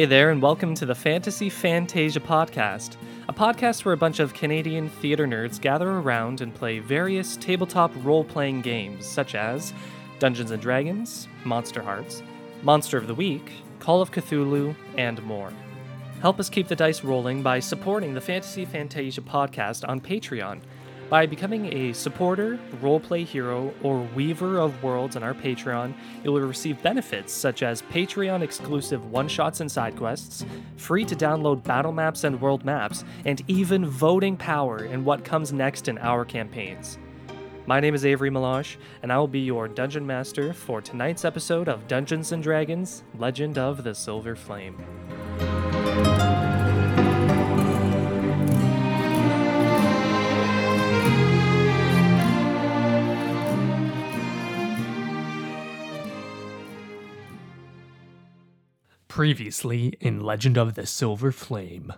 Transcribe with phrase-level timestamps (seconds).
[0.00, 2.96] Hey there, and welcome to the Fantasy Fantasia podcast,
[3.28, 7.92] a podcast where a bunch of Canadian theater nerds gather around and play various tabletop
[8.02, 9.74] role playing games such as
[10.18, 12.22] Dungeons and Dragons, Monster Hearts,
[12.62, 15.52] Monster of the Week, Call of Cthulhu, and more.
[16.22, 20.62] Help us keep the dice rolling by supporting the Fantasy Fantasia podcast on Patreon.
[21.10, 25.92] By becoming a supporter, roleplay hero, or weaver of worlds on our Patreon,
[26.22, 30.44] you will receive benefits such as Patreon exclusive one shots and side quests,
[30.76, 35.52] free to download battle maps and world maps, and even voting power in what comes
[35.52, 36.96] next in our campaigns.
[37.66, 41.68] My name is Avery Melange, and I will be your dungeon master for tonight's episode
[41.68, 44.76] of Dungeons and Dragons Legend of the Silver Flame.
[59.10, 61.92] Previously in Legend of the Silver Flame.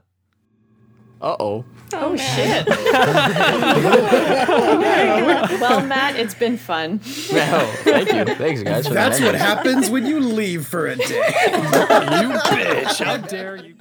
[1.21, 1.63] Uh oh.
[1.93, 2.67] Oh, shit.
[5.61, 7.01] well, Matt, it's been fun.
[7.05, 8.35] Oh, thank you.
[8.35, 8.89] Thanks, guys.
[8.89, 9.27] For That's that.
[9.27, 11.05] what happens when you leave for a day.
[11.05, 13.05] you bitch!
[13.05, 13.75] How dare you?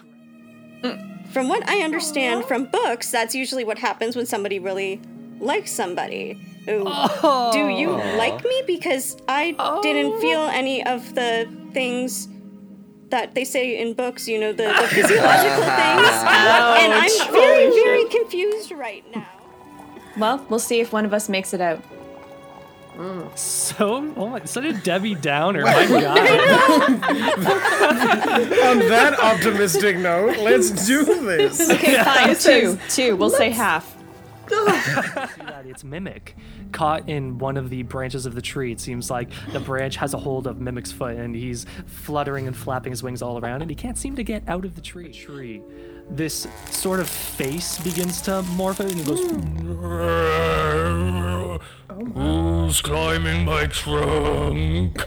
[1.32, 5.00] From what I understand from books, that's usually what happens when somebody really
[5.40, 6.38] likes somebody.
[6.68, 6.84] Ooh.
[7.54, 8.64] Do you like me?
[8.68, 12.28] Because I didn't feel any of the things
[13.12, 16.08] that they say in books, you know, the, the physiological things.
[16.82, 19.28] And I'm very, very confused right now.
[20.18, 21.82] Well, we'll see if one of us makes it out.
[23.36, 25.64] So, oh my, such a Debbie Downer.
[25.64, 26.20] My God.
[28.68, 31.70] On that optimistic note, let's do this.
[31.70, 32.36] Okay, fine.
[32.36, 32.78] Two.
[32.90, 33.16] Two.
[33.16, 33.96] We'll say half.
[34.52, 36.36] That it's Mimic
[36.72, 38.72] caught in one of the branches of the tree.
[38.72, 42.56] It seems like the branch has a hold of Mimic's foot and he's fluttering and
[42.56, 45.12] flapping his wings all around and he can't seem to get out of the tree.
[45.12, 45.62] tree.
[46.10, 49.22] This sort of face begins to morph out and he goes,
[52.16, 55.06] Who's climbing my trunk?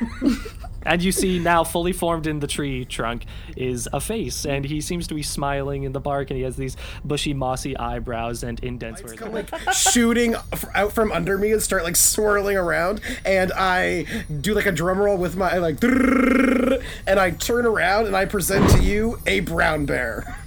[0.84, 3.24] and you see now fully formed in the tree trunk
[3.56, 6.56] is a face and he seems to be smiling in the bark and he has
[6.56, 11.52] these bushy mossy eyebrows and indents where Come like shooting f- out from under me
[11.52, 14.06] and start like swirling around, and I
[14.40, 15.82] do like a drum roll with my like,
[17.06, 20.38] and I turn around and I present to you a brown bear.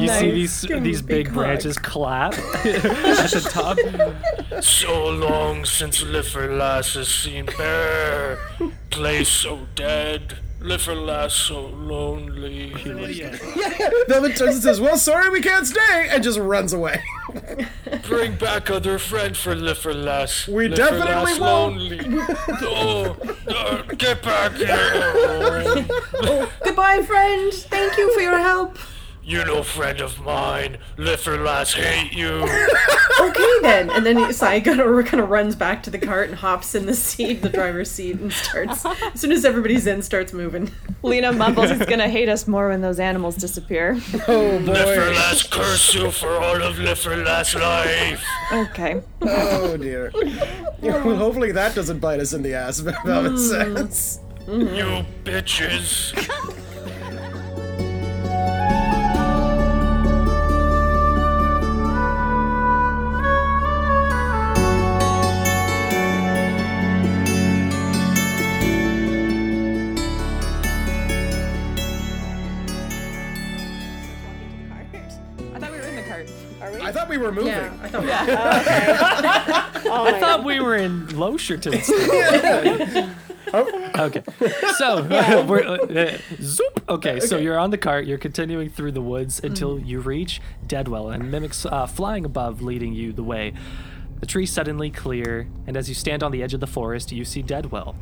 [0.00, 2.62] You see these these big branches clap at
[3.30, 3.78] the top
[4.62, 8.38] So long since Liferlass has seen bear.
[8.90, 10.38] Place so dead.
[10.60, 12.70] Liferlass so lonely.
[14.08, 17.02] Then it turns and says, "Well, sorry, we can't stay," and just runs away.
[18.08, 20.48] Bring back other friend for Liferlass.
[20.48, 21.76] We definitely Liferlass won't.
[21.76, 22.00] lonely.
[22.62, 23.16] oh,
[23.48, 25.86] uh, get back here.
[26.64, 27.52] Goodbye, friend.
[27.54, 28.76] Thank you for your help.
[29.22, 30.78] You know, friend of mine.
[30.96, 32.48] Liferlass hate you.
[33.20, 33.90] Okay then.
[33.90, 36.94] And then he- Sai kind of runs back to the cart and hops in the
[36.94, 38.86] seat, the driver's seat, and starts.
[38.86, 40.70] As soon as everybody's in, starts moving.
[41.02, 44.00] Lena mumbles he's gonna hate us more when those animals disappear.
[44.28, 44.74] Oh boy!
[44.74, 48.24] Liferlass curse you for all of Liferlass life.
[48.52, 49.02] Okay.
[49.22, 50.12] Oh dear.
[50.80, 52.78] Well, hopefully that doesn't bite us in the ass.
[52.78, 53.76] If that makes hmm.
[53.76, 54.20] sense.
[54.46, 56.14] You bitches.
[77.92, 78.08] moving.
[78.08, 79.86] Yeah, I thought.
[79.86, 81.74] Oh I my thought we were in Locherton.
[83.52, 84.22] Okay,
[84.76, 85.02] so
[85.44, 86.84] we're uh, uh, zoop.
[86.88, 88.06] Okay, so you're on the cart.
[88.06, 92.92] You're continuing through the woods until you reach Deadwell, and mimics uh, flying above, leading
[92.92, 93.52] you the way.
[94.20, 97.24] The trees suddenly clear, and as you stand on the edge of the forest, you
[97.24, 97.96] see Deadwell.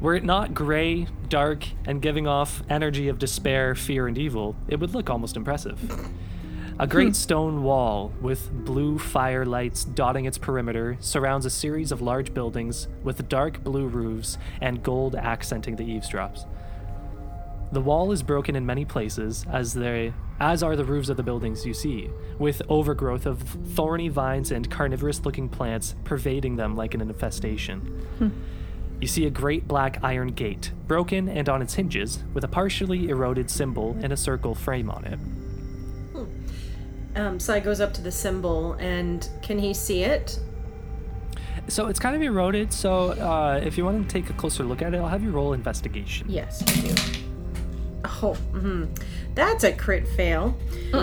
[0.00, 4.80] Were it not gray, dark, and giving off energy of despair, fear, and evil, it
[4.80, 6.08] would look almost impressive.
[6.80, 7.12] A great hmm.
[7.12, 12.86] stone wall with blue fire lights dotting its perimeter surrounds a series of large buildings
[13.02, 16.46] with dark blue roofs and gold accenting the eavesdrops.
[17.72, 21.24] The wall is broken in many places, as they, as are the roofs of the
[21.24, 23.40] buildings you see, with overgrowth of
[23.74, 27.80] thorny vines and carnivorous-looking plants pervading them like an infestation.
[28.18, 28.28] Hmm.
[29.00, 33.08] You see a great black iron gate, broken and on its hinges, with a partially
[33.08, 35.18] eroded symbol and a circle frame on it.
[37.18, 40.38] Um, Sai goes up to the symbol, and can he see it?
[41.66, 42.72] So it's kind of eroded.
[42.72, 45.30] So uh, if you want to take a closer look at it, I'll have you
[45.30, 46.26] roll investigation.
[46.30, 46.94] Yes, I do.
[48.22, 48.84] Oh, hmm
[49.34, 50.56] that's a crit fail.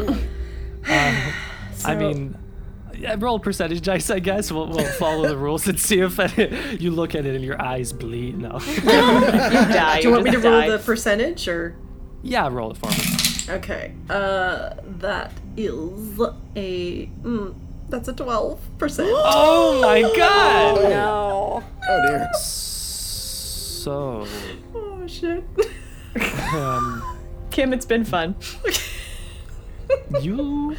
[0.87, 1.33] I
[1.73, 2.37] So- mean,
[2.97, 4.51] yeah, roll percentage dice, I guess.
[4.51, 6.17] We'll, we'll follow the rules and see if
[6.81, 8.37] you look at it and your eyes bleed.
[8.37, 8.59] No.
[8.75, 10.01] you Die.
[10.01, 11.75] Do you want me to just roll the percentage or?
[12.23, 13.14] yeah, roll it for me.
[13.49, 13.93] Okay.
[14.09, 16.19] Uh, that is
[16.55, 17.05] a.
[17.23, 17.55] Mm,
[17.89, 19.09] that's a twelve percent.
[19.13, 20.89] Oh my god!
[20.89, 21.63] No.
[21.89, 22.27] Oh dear.
[22.39, 24.25] So,
[24.73, 25.43] Oh shit.
[26.53, 27.17] um,
[27.51, 28.35] Kim, it's been fun.
[30.21, 30.75] you,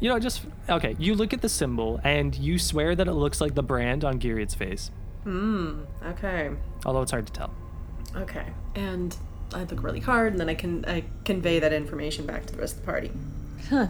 [0.00, 0.94] you know, just okay.
[0.98, 4.18] You look at the symbol and you swear that it looks like the brand on
[4.20, 4.90] Gyuruid's face,
[5.26, 6.50] Okay.
[6.84, 7.50] although it's hard to tell.
[8.14, 8.46] Okay.
[8.74, 9.16] And
[9.54, 12.60] I look really hard, and then I can I convey that information back to the
[12.60, 13.10] rest of the party.
[13.70, 13.86] Huh.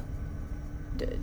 [0.97, 1.21] Did,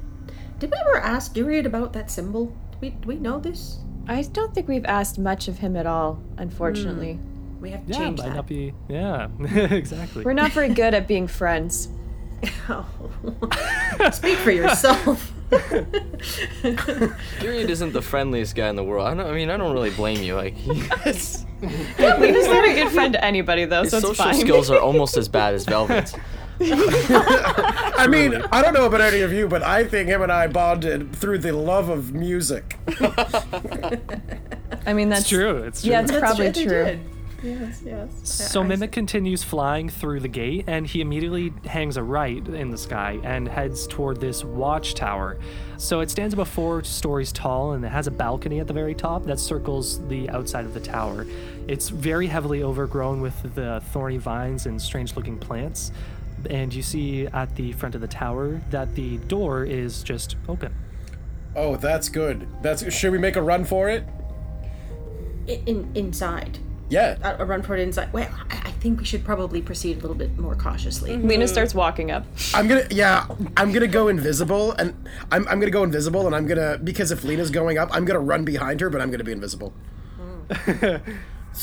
[0.60, 2.48] did we ever ask Gyuruid about that symbol?
[2.72, 3.78] Do we, do we know this?
[4.08, 7.14] I don't think we've asked much of him at all, unfortunately.
[7.14, 7.60] Hmm.
[7.62, 8.36] We have to Yeah, change might that.
[8.36, 8.74] not be.
[8.90, 9.28] Yeah,
[9.72, 10.24] exactly.
[10.24, 11.90] We're not very good at being friends.
[12.70, 12.86] Oh.
[14.12, 15.32] Speak for yourself.
[17.39, 19.07] Period isn't the friendliest guy in the world.
[19.07, 20.36] I, don't, I mean, I don't really blame you.
[20.36, 22.19] Like, his, He's not
[22.65, 24.36] a good friend to anybody, though, his so it's social fine.
[24.36, 26.15] skills are almost as bad as Velvet's.
[26.63, 30.45] I mean, I don't know about any of you, but I think him and I
[30.48, 32.77] bonded through the love of music.
[34.86, 35.57] I mean, that's It's true.
[35.57, 35.92] It's true.
[35.92, 37.00] Yeah, it's probably They true.
[37.42, 37.60] Did.
[37.60, 38.10] Yes, yes.
[38.24, 42.46] So I- I- Mimic continues flying through the gate, and he immediately hangs a right
[42.48, 45.38] in the sky and heads toward this watchtower.
[45.78, 48.94] So it stands about four stories tall, and it has a balcony at the very
[48.94, 51.26] top that circles the outside of the tower.
[51.68, 55.92] It's very heavily overgrown with the thorny vines and strange-looking plants.
[56.50, 60.74] And you see at the front of the tower that the door is just open.
[61.56, 62.48] Oh, that's good.
[62.62, 62.92] That's.
[62.94, 64.04] Should we make a run for it?
[65.48, 66.60] in, in, inside.
[66.92, 67.18] Yeah.
[67.24, 68.12] A, a run for it inside.
[68.12, 71.16] Well, I, I think we should probably proceed a little bit more cautiously.
[71.16, 72.26] Lena starts walking up.
[72.54, 72.86] I'm gonna.
[72.92, 74.94] Yeah, I'm gonna go invisible, and
[75.32, 78.20] I'm, I'm gonna go invisible, and I'm gonna because if Lena's going up, I'm gonna
[78.20, 79.74] run behind her, but I'm gonna be invisible.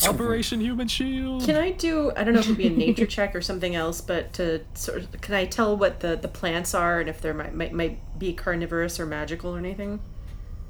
[0.07, 1.43] Operation Human Shield.
[1.45, 2.11] Can I do?
[2.15, 4.99] I don't know if it'd be a nature check or something else, but to sort
[4.99, 8.19] of, can I tell what the, the plants are and if they might, might might
[8.19, 9.99] be carnivorous or magical or anything?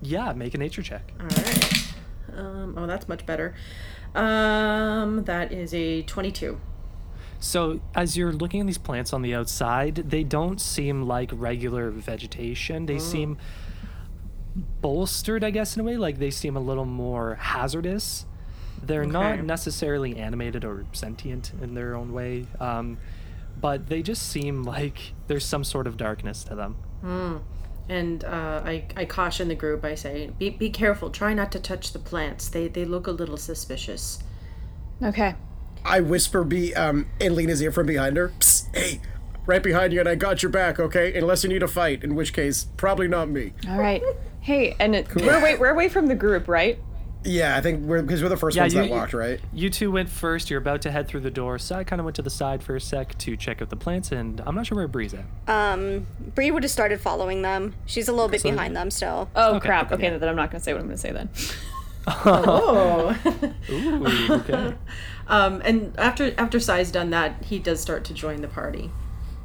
[0.01, 1.11] Yeah, make a nature check.
[1.19, 1.93] All right.
[2.35, 3.53] Um, oh, that's much better.
[4.15, 6.59] Um, that is a twenty-two.
[7.39, 11.89] So, as you're looking at these plants on the outside, they don't seem like regular
[11.89, 12.85] vegetation.
[12.85, 13.37] They seem
[14.81, 15.95] bolstered, I guess, in a way.
[15.97, 18.25] Like they seem a little more hazardous.
[18.81, 22.97] They're not necessarily animated or sentient in their own way, um,
[23.59, 26.75] but they just seem like there's some sort of darkness to them.
[27.89, 29.83] And uh, I, I caution the group.
[29.83, 31.09] I say, be, be careful.
[31.09, 32.47] Try not to touch the plants.
[32.47, 34.19] They they look a little suspicious.
[35.01, 35.35] Okay.
[35.83, 38.29] I whisper be um in Lena's ear from behind her.
[38.39, 39.01] Psst, hey,
[39.47, 40.79] right behind you, and I got your back.
[40.79, 43.53] Okay, unless you need a fight, in which case probably not me.
[43.67, 44.03] All right.
[44.41, 46.79] Hey, and it, we're away, we're away from the group, right?
[47.25, 49.41] Yeah, I think we're because we're the first Yeah, ones you- that walked, right?
[49.53, 50.49] You two went first.
[50.49, 51.59] You're about to head through the door.
[51.59, 53.75] So I kind of went to the side for a sec to check out the
[53.75, 55.25] plants, and I'm not sure where Bree's at.
[55.47, 57.75] Um, Bree would have started following them.
[57.85, 59.29] She's a little bit behind them still.
[59.35, 59.91] Oh, Okay, crap.
[59.91, 60.07] okay.
[60.07, 61.29] Okay, then I'm not going to say what I'm going to say then.
[62.25, 63.15] Oh.
[63.69, 64.73] Ooh, okay.
[65.27, 68.89] um, and after after Sai's done that, he does start to join the party.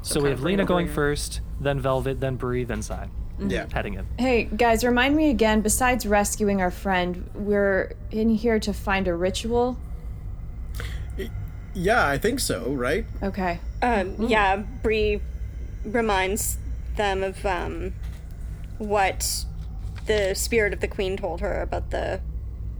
[0.01, 3.09] So we have Lena going over- first, then Velvet, then Bree, then Sai.
[3.39, 3.67] Yeah.
[3.73, 4.07] Heading in.
[4.19, 9.15] Hey, guys, remind me again, besides rescuing our friend, we're in here to find a
[9.15, 9.77] ritual.
[11.75, 13.05] Yeah, I think so, right?
[13.23, 13.59] Okay.
[13.83, 15.21] Um, yeah, Bree
[15.85, 16.59] reminds
[16.97, 17.95] them of um,
[18.79, 19.45] what
[20.07, 22.21] the spirit of the queen told her about the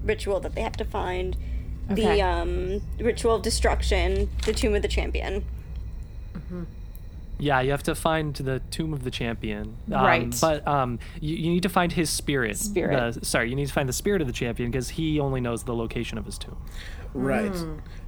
[0.05, 1.37] ritual that they have to find.
[1.91, 2.17] Okay.
[2.17, 5.45] The um, ritual of destruction, the tomb of the champion.
[7.39, 9.77] Yeah, you have to find the tomb of the champion.
[9.93, 10.39] Um, Right.
[10.41, 12.57] But um, you, you need to find his spirit.
[12.57, 13.15] Spirit.
[13.15, 15.65] The- sorry, you need to find the spirit of the champion because he only knows
[15.65, 16.57] the location of his tomb.
[17.13, 17.53] Right.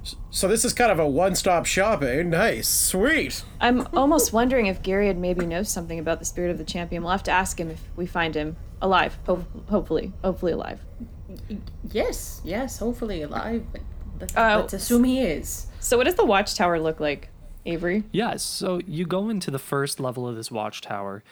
[0.03, 2.23] S- So this is kind of a one-stop shop, eh?
[2.23, 3.43] Nice, sweet.
[3.61, 7.03] I'm almost wondering if Gyuruid maybe knows something about the spirit of the champion.
[7.03, 9.17] We'll have to ask him if we find him alive.
[9.25, 10.13] Ho- hopefully.
[10.23, 10.79] Hopefully alive.
[11.91, 13.63] Yes, yes, hopefully alive.
[13.71, 13.81] But
[14.19, 14.59] let's, Oh.
[14.61, 15.67] let's assume he is.
[15.79, 17.29] So, what does the watchtower look like,
[17.67, 18.03] Avery?
[18.11, 21.23] Yeah, so you go into the first level of this watchtower.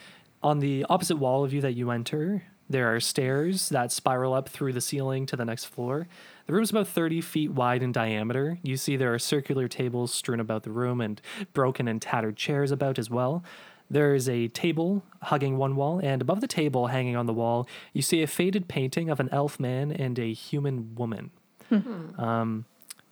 [0.44, 4.50] On the opposite wall of you that you enter, there are stairs that spiral up
[4.50, 6.08] through the ceiling to the next floor.
[6.48, 8.60] The room's about 30 feet wide in diameter.
[8.63, 11.22] You see there are circular tables strewn about the room and
[11.54, 13.44] broken and tattered chairs about as well.
[13.89, 17.68] There is a table hugging one wall, and above the table, hanging on the wall,
[17.94, 21.30] you see a faded painting of an elf man and a human woman.
[21.72, 22.65] um,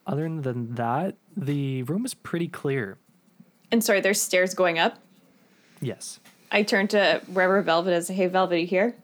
[0.06, 2.98] other than that, the room is pretty clear.
[3.74, 5.00] And sorry, there's stairs going up.
[5.82, 6.20] Yes.
[6.52, 8.08] I turn to wherever Velvet is.
[8.08, 8.96] Hey, Velvet, you here?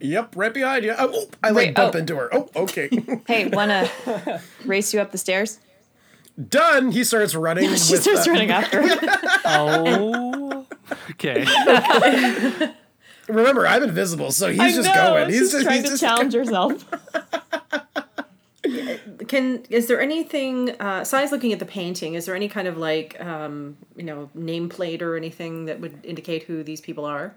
[0.00, 0.94] Yep, right behind you.
[0.96, 1.98] Oh, oh, I like Wait, bump oh.
[1.98, 2.30] into her.
[2.34, 2.88] Oh, okay.
[3.26, 3.90] Hey, wanna
[4.64, 5.60] race you up the stairs?
[6.48, 6.92] Done.
[6.92, 7.64] He starts running.
[7.76, 8.88] She with, starts running after.
[8.88, 9.18] her.
[9.44, 10.66] Oh.
[11.10, 11.44] okay.
[13.28, 15.28] Remember, I'm invisible, so he's I just know, going.
[15.28, 16.86] She's He's just, trying he's to just challenge herself.
[19.26, 20.70] Can is there anything?
[20.80, 22.14] Uh, Sai's looking at the painting.
[22.14, 26.44] Is there any kind of like um, you know nameplate or anything that would indicate
[26.44, 27.34] who these people are?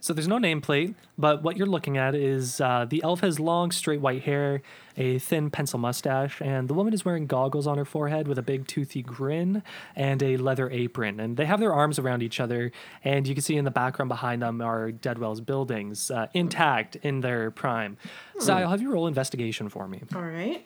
[0.00, 3.70] So there's no nameplate, but what you're looking at is uh, the elf has long,
[3.70, 4.62] straight white hair,
[4.96, 8.42] a thin pencil mustache, and the woman is wearing goggles on her forehead with a
[8.42, 9.62] big toothy grin
[9.96, 11.18] and a leather apron.
[11.18, 12.70] And they have their arms around each other,
[13.02, 17.20] and you can see in the background behind them are Deadwell's buildings, uh, intact in
[17.20, 17.96] their prime.
[18.38, 20.02] So I'll have you roll investigation for me.
[20.14, 20.64] All right.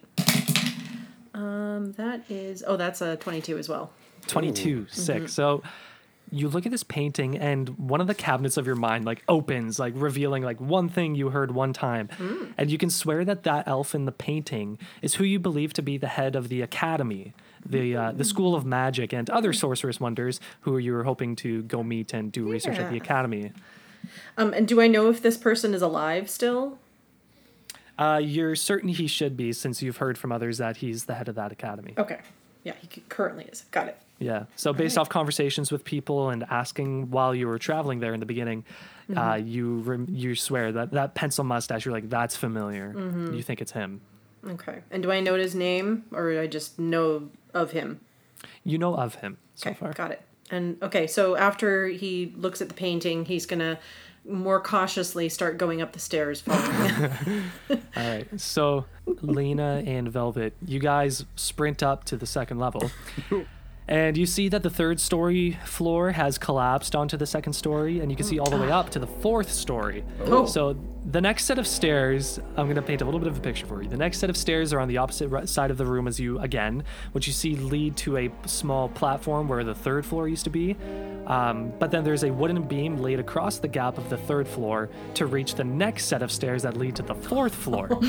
[1.32, 2.62] Um, that is.
[2.66, 3.92] Oh, that's a twenty-two as well.
[4.26, 5.62] 22 6 so
[6.32, 9.78] you look at this painting and one of the cabinets of your mind like opens
[9.78, 12.08] like revealing like one thing you heard one time
[12.56, 15.82] and you can swear that that elf in the painting is who you believe to
[15.82, 17.32] be the head of the academy
[17.66, 21.62] the uh, the school of magic and other sorceress wonders who you were hoping to
[21.64, 23.52] go meet and do research at the academy
[24.38, 26.78] Um, and do I know if this person is alive still?
[27.98, 31.28] uh, you're certain he should be since you've heard from others that he's the head
[31.28, 32.20] of that academy Okay.
[32.62, 33.64] Yeah, he currently is.
[33.70, 33.96] Got it.
[34.20, 34.44] Yeah.
[34.54, 38.26] So based off conversations with people and asking while you were traveling there in the
[38.26, 38.64] beginning,
[39.16, 41.84] uh, you rem- you swear that that pencil mustache.
[41.86, 42.94] You're like, that's familiar.
[43.32, 44.02] You think it's him.
[44.46, 44.82] Okay.
[44.90, 48.00] And do I know his name, or I just know of him?
[48.64, 49.92] You know of him so Okay, far.
[49.92, 50.22] got it.
[50.50, 53.78] And okay, so after he looks at the painting, he's gonna
[54.28, 57.02] more cautiously start going up the stairs, following.
[57.70, 58.28] All right.
[58.40, 62.90] So Lena and Velvet, you guys sprint up to the second level.
[63.90, 68.08] And you see that the third story floor has collapsed onto the second story, and
[68.08, 70.04] you can see all the way up to the fourth story.
[70.26, 70.46] Oh.
[70.46, 73.40] So the next set of stairs, I'm going to paint a little bit of a
[73.40, 73.88] picture for you.
[73.88, 76.20] The next set of stairs are on the opposite ri- side of the room as
[76.20, 80.44] you, again, which you see lead to a small platform where the third floor used
[80.44, 80.76] to be.
[81.26, 84.90] Um, but then there's a wooden beam laid across the gap of the third floor
[85.14, 87.88] to reach the next set of stairs that lead to the fourth floor.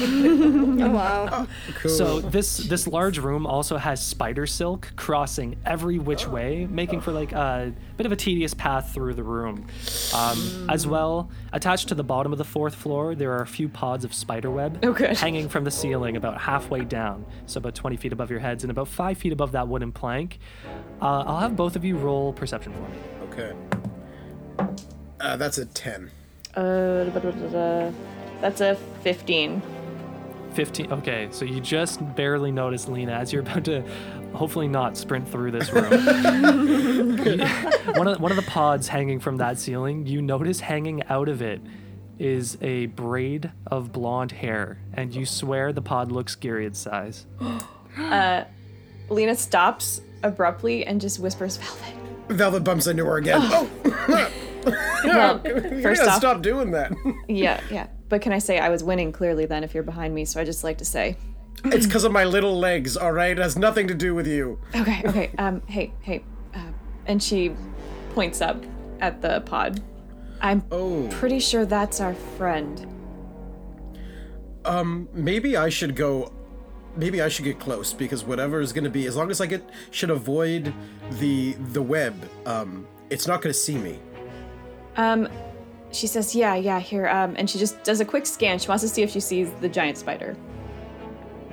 [0.81, 1.47] Oh wow.
[1.87, 7.13] So this this large room also has spider silk crossing every which way, making for
[7.13, 9.65] like a bit of a tedious path through the room.
[10.13, 13.69] Um, as well, attached to the bottom of the fourth floor, there are a few
[13.69, 15.17] pods of spider web Oh, good.
[15.17, 18.71] hanging from the ceiling about halfway down, so about 20 feet above your heads and
[18.71, 20.39] about five feet above that wooden plank.
[21.01, 22.97] Uh, I'll have both of you roll perception for me.
[23.31, 23.53] Okay.
[25.21, 26.11] Uh, that's a 10.
[26.55, 27.91] Uh, da, da, da, da.
[28.41, 29.61] that's a 15.
[30.53, 33.81] 15 okay so you just barely notice lena as you're about to
[34.33, 35.89] hopefully not sprint through this room
[37.95, 41.41] one, of, one of the pods hanging from that ceiling you notice hanging out of
[41.41, 41.61] it
[42.19, 47.25] is a braid of blonde hair and you swear the pod looks Gyuruid's size
[47.97, 48.43] uh,
[49.09, 51.95] Lena stops abruptly and just whispers, Velvet.
[52.29, 53.41] Velvet bumps into her again.
[53.43, 53.69] Oh,
[55.03, 55.39] Well,
[55.81, 56.93] first off, stop doing that.
[57.27, 57.87] yeah, yeah.
[58.09, 60.23] But can I say I was winning clearly then if you're behind me?
[60.25, 61.17] So I just like to say,
[61.65, 63.31] it's because of my little legs, all right?
[63.31, 64.59] It has nothing to do with you.
[64.75, 65.31] okay, okay.
[65.37, 66.23] Um, hey, hey.
[66.53, 66.71] Uh,
[67.05, 67.53] and she
[68.13, 68.63] points up
[68.99, 69.81] at the pod.
[70.41, 72.87] I'm Oh, pretty sure that's our friend.
[74.65, 76.31] Um, maybe I should go.
[76.95, 79.45] Maybe I should get close because whatever is going to be, as long as I
[79.45, 80.73] get should avoid
[81.19, 82.15] the the web,
[82.45, 83.99] um, it's not going to see me.
[84.97, 85.29] Um,
[85.91, 87.07] she says, yeah, yeah, here.
[87.07, 88.59] Um, and she just does a quick scan.
[88.59, 90.35] She wants to see if she sees the giant spider.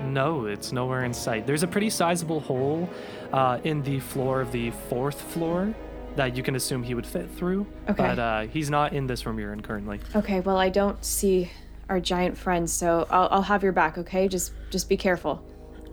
[0.00, 2.88] No it's nowhere in sight there's a pretty sizable hole
[3.32, 5.74] uh, in the floor of the fourth floor
[6.16, 8.02] that you can assume he would fit through Okay.
[8.02, 11.50] but uh, he's not in this room you're in currently Okay, well, I don't see
[11.88, 13.96] our giant friend, so I'll, I'll have your back.
[13.98, 15.42] Okay, just just be careful.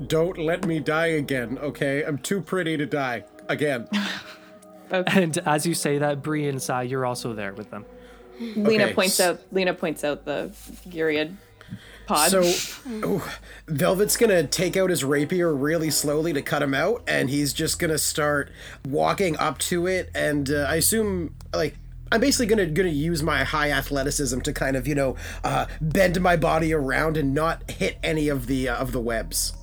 [0.07, 2.03] Don't let me die again, okay?
[2.03, 3.87] I'm too pretty to die again.
[4.91, 7.85] And as you say that, Bree and Sai, you're also there with them.
[8.39, 9.41] Lena Okay, points out.
[9.51, 10.51] Lena points out the
[10.87, 11.33] Gyuruid
[12.05, 12.31] pod.
[12.31, 12.41] So,
[13.03, 17.53] oh, Velvet's gonna take out his rapier really slowly to cut him out, and he's
[17.53, 18.51] just gonna start
[18.87, 20.09] walking up to it.
[20.15, 21.77] And uh, I assume, like,
[22.11, 26.21] I'm basically gonna gonna use my high athleticism to kind of, you know, uh, bend
[26.21, 29.53] my body around and not hit any of the uh, of the webs.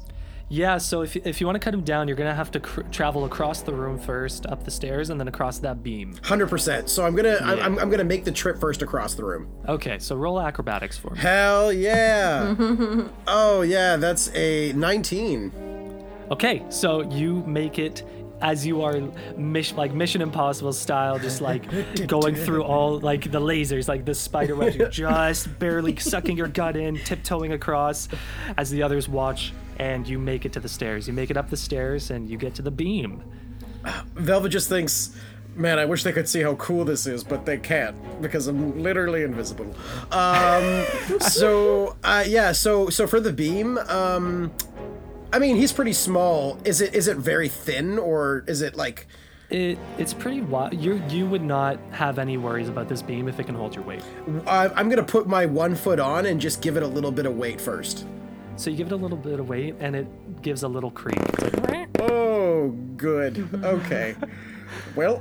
[0.52, 2.61] Yeah, so if, if you want to cut him down, you're going to have to
[2.61, 6.14] cr- travel across the room first, up the stairs, and then across that beam.
[6.23, 6.90] Hundred percent.
[6.90, 9.49] So I'm gonna I'm, I'm, I'm gonna make the trip first across the room.
[9.66, 11.21] Okay, so roll acrobatics for me.
[11.21, 12.54] Hell yeah!
[13.26, 16.04] oh yeah, that's a 19.
[16.30, 18.02] Okay, so you make it
[18.42, 19.00] as you are
[19.38, 21.64] mission like Mission Impossible style, just like
[22.06, 26.76] going through all like the lasers, like the spider webs, just barely sucking your gut
[26.76, 28.09] in, tiptoeing across,
[28.59, 31.09] as the others watch, and you make it to the stairs.
[31.09, 33.21] You make it up the stairs, and you get to the beam.
[34.15, 35.17] Velvet just thinks,
[35.57, 38.81] man, I wish they could see how cool this is, but they can't because I'm
[38.81, 39.75] literally invisible.
[40.12, 40.85] Um,
[41.21, 44.53] so uh, yeah, so so for the beam, um,
[45.33, 46.59] I mean, he's pretty small.
[46.65, 49.09] Is it is it very thin or is it like?
[49.51, 50.75] It it's pretty wide.
[50.81, 53.85] You you would not have any worries about this beam if it can hold your
[53.85, 54.03] weight.
[54.47, 57.37] I'm gonna put my one foot on and just give it a little bit of
[57.37, 58.07] weight first.
[58.62, 61.19] So you give it a little bit of weight, and it gives a little creak.
[61.69, 63.52] Like, Oh, good.
[63.64, 64.14] Okay.
[64.95, 65.21] well,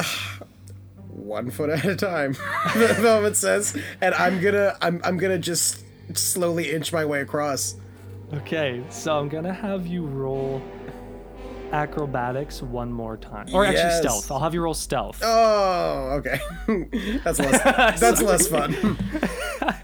[1.10, 2.32] one foot at a time.
[2.72, 5.84] Velvet says, and I'm gonna I'm I'm gonna just
[6.16, 7.76] slowly inch my way across.
[8.32, 10.62] Okay, so I'm gonna have you roll
[11.72, 14.30] acrobatics one more time, or actually stealth.
[14.30, 15.20] I'll have you roll stealth.
[15.22, 16.40] Oh, okay.
[17.22, 18.96] that's less that's less fun.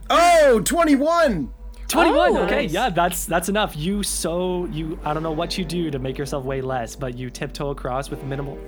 [0.08, 1.52] oh, 21.
[1.94, 2.36] 21.
[2.36, 2.72] Oh, okay, nice.
[2.72, 3.76] yeah, that's that's enough.
[3.76, 7.16] You so you I don't know what you do to make yourself weigh less, but
[7.16, 8.58] you tiptoe across with minimal.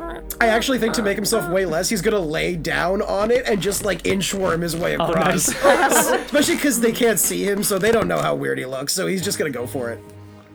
[0.40, 3.60] I actually think to make himself weigh less, he's gonna lay down on it and
[3.60, 5.48] just like inchworm his way Oh, across.
[5.62, 6.10] nice.
[6.10, 8.92] Especially because they can't see him, so they don't know how weird he looks.
[8.92, 10.00] So he's just gonna go for it.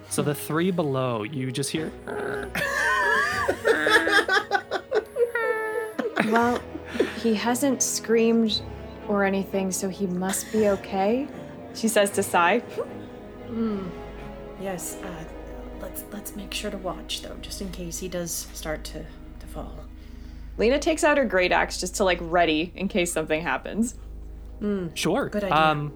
[0.09, 1.91] so the three below, you just hear.
[6.27, 6.59] Well,
[7.21, 8.61] he hasn't screamed
[9.07, 11.27] or anything, so he must be okay.
[11.73, 12.61] She says to Sai.
[14.61, 14.98] Yes.
[15.03, 15.24] Uh,
[15.81, 19.03] let's let's make sure to watch though, just in case he does start to
[19.39, 19.74] to fall.
[20.57, 23.96] Lena takes out her great axe just to like ready in case something happens.
[24.93, 25.27] Sure.
[25.29, 25.55] Good idea.
[25.55, 25.91] Um,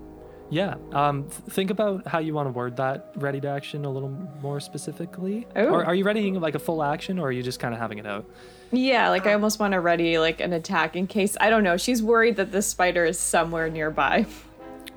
[0.50, 0.76] yeah.
[0.92, 4.10] Um, th- think about how you want to word that ready to action a little
[4.42, 5.46] more specifically.
[5.56, 5.66] Oh.
[5.68, 8.00] Or are you readying like a full action, or are you just kind of having
[8.00, 8.28] it out?
[8.72, 11.78] Yeah, like I almost want to ready like an attack in case I don't know.
[11.78, 14.26] She's worried that this spider is somewhere nearby.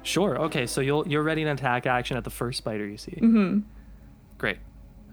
[0.08, 0.38] Sure.
[0.42, 0.66] Okay.
[0.66, 3.12] So you'll you're ready an attack action at the first spider you see.
[3.12, 3.60] Mm-hmm.
[4.38, 4.58] Great.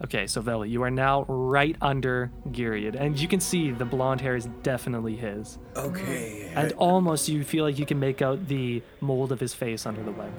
[0.03, 0.25] Okay.
[0.27, 4.35] So Veli, you are now right under Gyuruid, and you can see the blonde hair
[4.35, 6.51] is definitely his, Okay.
[6.55, 10.01] and almost you feel like you can make out the mold of his face under
[10.03, 10.31] the web.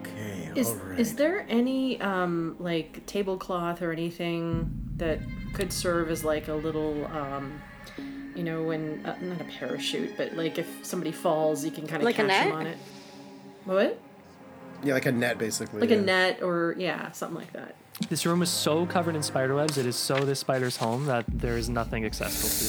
[0.00, 0.50] Okay.
[0.54, 0.98] Is all right.
[0.98, 5.20] is there any um like tablecloth or anything that
[5.54, 7.60] could serve as like a little um
[8.34, 12.02] you know when uh, not a parachute but like if somebody falls you can kind
[12.02, 12.76] of Like catch them on it.
[13.64, 13.98] What?
[14.82, 15.80] yeah, like a net basically.
[15.80, 15.96] Like yeah.
[15.96, 17.74] a net or yeah, something like that.
[18.08, 19.76] This room is so covered in spider webs.
[19.76, 22.68] It is so this spider's home that there is nothing accessible to you.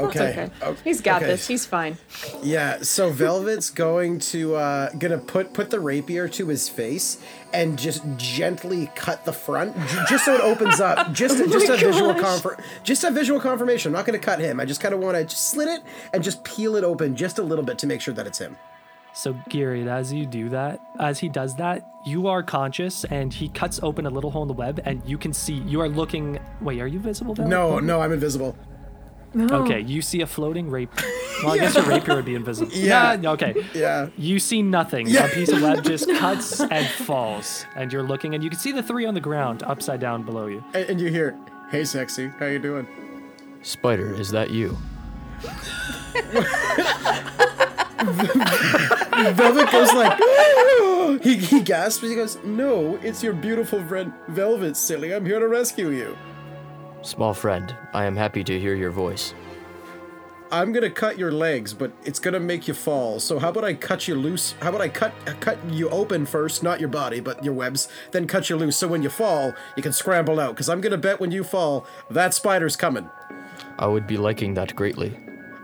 [0.10, 0.30] Okay.
[0.30, 0.50] Okay.
[0.62, 0.80] okay.
[0.84, 1.30] He's got okay.
[1.30, 1.46] this.
[1.46, 1.96] He's fine.
[2.42, 7.22] Yeah, so Velvet's going to uh gonna put put the rapier to his face
[7.54, 11.12] and just gently cut the front j- just so it opens up.
[11.12, 13.90] Just just a visual confir- just a visual confirmation.
[13.90, 14.60] I'm not gonna cut him.
[14.60, 17.38] I just kind of want to just slit it and just peel it open just
[17.38, 18.56] a little bit to make sure that it's him.
[19.12, 23.48] So Gyuruid, as you do that, as he does that, you are conscious, and he
[23.48, 25.54] cuts open a little hole in the web, and you can see.
[25.54, 26.38] You are looking.
[26.60, 27.34] Wait, are you visible?
[27.34, 27.48] Vela?
[27.48, 28.56] No, no, I'm invisible.
[29.36, 30.90] Okay, you see a floating rape.
[31.44, 32.72] Well, I guess your rapier would be invisible.
[32.74, 33.16] Yeah.
[33.16, 33.54] Nah, okay.
[33.74, 34.08] Yeah.
[34.18, 35.06] You see nothing.
[35.06, 35.26] Yeah.
[35.26, 38.72] A piece of web just cuts and falls, and you're looking, and you can see
[38.72, 40.64] the three on the ground, upside down below you.
[40.74, 41.38] And, and you hear,
[41.70, 42.86] "Hey, sexy, how you doing?"
[43.62, 44.76] Spider, is that you?
[48.00, 50.18] Velvet goes like,
[51.22, 52.02] he he gasps.
[52.02, 55.14] He goes, "No, it's your beautiful friend Velvet, silly.
[55.14, 56.16] I'm here to rescue you."
[57.02, 59.34] Small friend, I am happy to hear your voice.
[60.52, 63.20] I'm gonna cut your legs, but it's gonna make you fall.
[63.20, 64.54] So how about I cut you loose?
[64.60, 68.26] How about I cut cut you open first, not your body, but your webs, then
[68.26, 68.76] cut you loose.
[68.76, 70.56] So when you fall, you can scramble out.
[70.56, 73.08] Cause I'm gonna bet when you fall, that spider's coming.
[73.78, 75.16] I would be liking that greatly.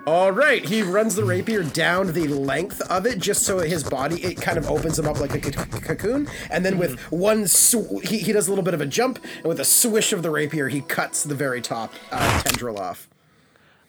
[0.06, 4.22] All right, he runs the rapier down the length of it, just so his body
[4.22, 8.00] it kind of opens him up like a c- cocoon, and then with one sw-
[8.04, 10.30] he he does a little bit of a jump, and with a swish of the
[10.30, 13.08] rapier, he cuts the very top uh, tendril off.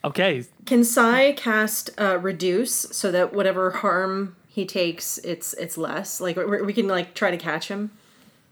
[0.04, 6.20] Okay, Can Sai cast uh, reduce so that whatever harm he takes, it's it's less.
[6.20, 7.92] Like we we can like try to catch him.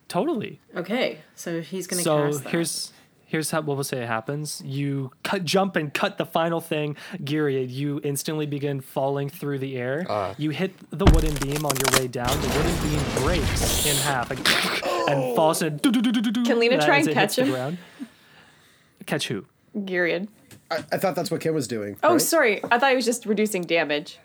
[0.07, 0.59] totally.
[0.75, 2.49] Okay, so he's gonna So cast that.
[2.51, 2.91] here's
[3.35, 4.61] here's how what we'll say it happens.
[4.63, 7.69] You cut, jump and cut the final thing, Gyuruid.
[7.69, 10.05] You instantly begin falling through the air.
[10.09, 10.33] Ah.
[10.37, 12.29] you hit the wooden beam on your way down.
[12.29, 14.39] The wooden beam breaks in half and,
[15.09, 15.79] and falls in.
[15.79, 17.49] Can Lena try and catch him?
[17.49, 17.77] Ground.
[19.05, 19.45] Catch who?
[19.75, 20.29] Gyuruid.
[20.71, 21.97] I, I thought that's what Kim was doing.
[22.03, 22.21] Oh, right?
[22.21, 22.63] sorry.
[22.71, 24.17] I thought he was just reducing damage.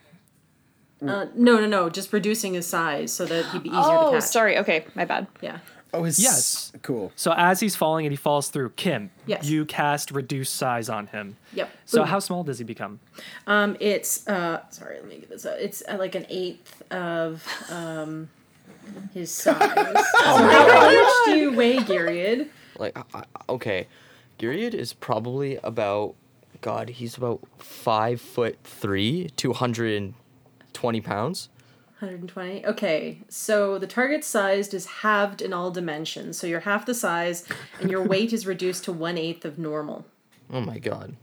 [1.03, 1.90] Uh, no, no, no.
[1.90, 3.99] Just reducing his size so that he'd be easier to catch.
[3.99, 4.23] Oh, catch.
[4.23, 4.59] sorry.
[4.59, 5.27] Okay, my bad.
[5.40, 5.59] Yeah.
[5.92, 6.72] Oh, his Yes.
[6.83, 7.12] Cool.
[7.16, 9.44] So as he's falling and he falls through, Kim, Yes.
[9.44, 11.37] you cast reduce size on him.
[11.55, 11.70] Yep.
[11.85, 12.09] So Boom.
[12.09, 13.00] how small does he become?
[13.46, 15.44] Um, it's uh, sorry, let me get this.
[15.46, 15.57] Up.
[15.59, 18.29] It's uh, like an eighth of um,
[19.14, 19.57] his size.
[19.59, 22.48] so how, how much do you weigh, Gyuruid?
[22.79, 23.87] Like, I, I, okay,
[24.38, 26.14] Gilead is probably about,
[26.62, 30.14] God, he's about five foot three, two hundred and
[30.72, 31.48] twenty pounds.
[32.00, 32.64] 120.
[32.66, 36.38] Okay, so the target size is halved in all dimensions.
[36.38, 37.44] So you're half the size,
[37.80, 40.06] and your weight is reduced to one eighth of normal.
[40.52, 41.16] Oh my God.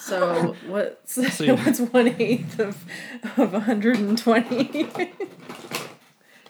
[0.00, 2.84] So what's you- what's one eighth of
[3.36, 4.90] of 120?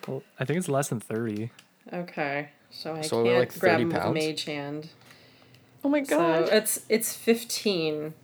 [0.07, 1.51] Well, I think it's less than thirty.
[1.93, 4.89] okay, so I So can't like grab 30 him with a mage hand.
[5.85, 6.09] Oh my god!
[6.09, 6.53] So god.
[6.53, 8.15] it's it's 15.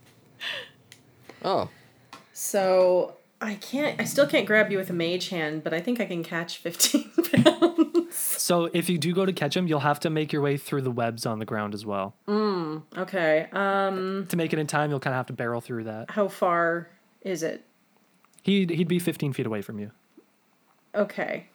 [1.43, 1.69] Oh,
[2.33, 3.99] So I can't.
[3.99, 6.57] I still can't grab you with a mage hand, but I think I can catch
[6.57, 7.11] 15
[7.43, 8.15] pounds.
[8.15, 10.81] So if you do go to catch him, you'll have to make your way through
[10.81, 12.15] the webs on the ground as well.
[12.29, 13.47] Okay.
[13.51, 16.11] Um, To make it in time, you'll kind of have to barrel through that.
[16.11, 16.87] how far
[17.21, 17.65] is it?
[18.43, 19.91] He'd he'd be 15 feet away from you.
[20.93, 21.47] Okay.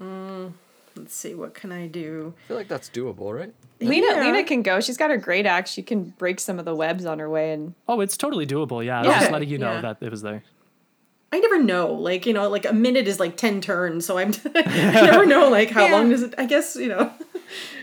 [0.00, 0.52] Mm,
[0.96, 1.34] let's see.
[1.34, 2.34] What can I do?
[2.44, 3.52] I feel like that's doable, right?
[3.80, 4.20] Lena Yeah.
[4.20, 4.80] Lena can go.
[4.80, 5.70] She's got her great axe.
[5.70, 8.84] She can break some of the webs on her way and Oh, it's totally doable.
[8.84, 9.18] Yeah, I was Yeah.
[9.20, 9.80] just letting you know Yeah.
[9.82, 10.42] that it was there.
[11.36, 11.92] I never know.
[11.92, 14.32] Like you know, like a minute is like 10 turns, so I'm.
[14.54, 14.62] I
[15.10, 15.48] never know.
[15.50, 15.92] Like how Yeah.
[15.92, 16.34] long does it?
[16.38, 17.12] I guess you know.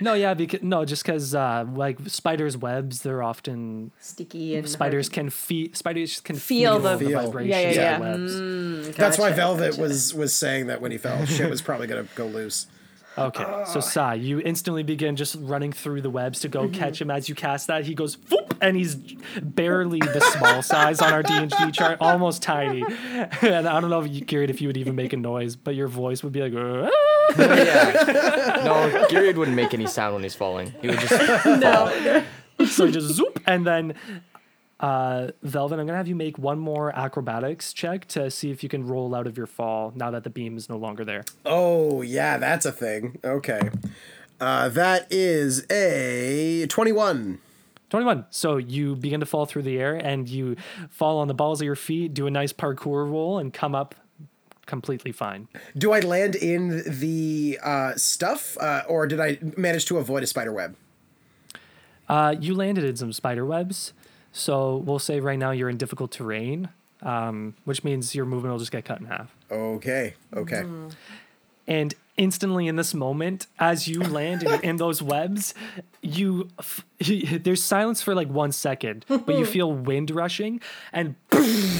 [0.02, 5.08] No, yeah, because no, just because uh, like spiders' webs, they're often Sticky and spiders
[5.08, 7.98] can feel spiders can Feel feel, the- the, vibrations Yeah, yeah, of yeah.
[7.98, 8.98] the webs.
[8.98, 9.82] That's why Velvet gotcha.
[9.82, 12.68] was was saying that when he fell, shit was probably gonna go loose.
[13.18, 17.12] Okay, so Sai, you instantly begin just running through the webs to go catch him.
[17.12, 18.96] As you cast that, he goes, Foop, and he's
[19.42, 22.84] barely the small size on our D and D chart, almost tiny.
[23.42, 25.76] And I don't know if you, Garrett, if you would even make a noise, but
[25.76, 26.90] your voice would be like, "Ah."
[27.38, 28.62] yeah.
[28.64, 30.74] No, Gilead wouldn't make any sound when he's falling.
[30.82, 31.46] He would just.
[31.46, 32.24] no.
[32.66, 33.96] so he just zoop, and then.
[34.84, 38.68] Uh, Velvet, I'm gonna have you make one more acrobatics check to see if you
[38.68, 41.24] can roll out of your fall now that the beam is no longer there.
[41.46, 43.18] Oh yeah, that's a thing.
[43.24, 43.70] Okay,
[44.42, 47.40] uh, that is a twenty-one.
[47.92, 48.26] 21.
[48.32, 50.56] So you begin to fall through the air and you
[50.90, 53.94] fall on the balls of your feet, do a nice parkour roll, and come up
[54.66, 55.48] completely fine.
[55.78, 60.28] Do I land in the uh, stuff, uh, or did I manage to avoid a
[60.28, 60.76] spider web?
[62.10, 63.94] Uh, you landed in some spider webs.
[64.34, 66.70] So we'll say right now you're in difficult terrain,
[67.02, 69.34] um, which means your movement will just get cut in half.
[69.50, 70.64] Okay, okay.
[71.68, 75.54] And instantly in this moment, as you land in, in those webs,
[76.02, 81.16] you f- there's silence for like one second, but you feel wind rushing, and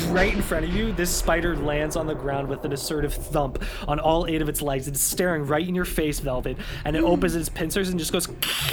[0.10, 3.64] right in front of you, this spider lands on the ground with an assertive thump
[3.88, 4.88] on all eight of its legs.
[4.88, 8.28] It's staring right in your face, Velvet, and it opens its pincers and just goes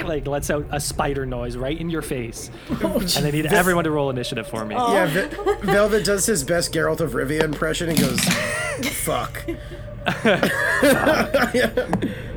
[0.05, 2.51] like lets out a spider noise right in your face.
[2.83, 4.75] Oh, and I need everyone to roll initiative for me.
[4.75, 5.55] Yeah, oh.
[5.61, 8.21] Ve- Velvet does his best Geralt of Rivia impression and goes,
[9.05, 9.45] "Fuck."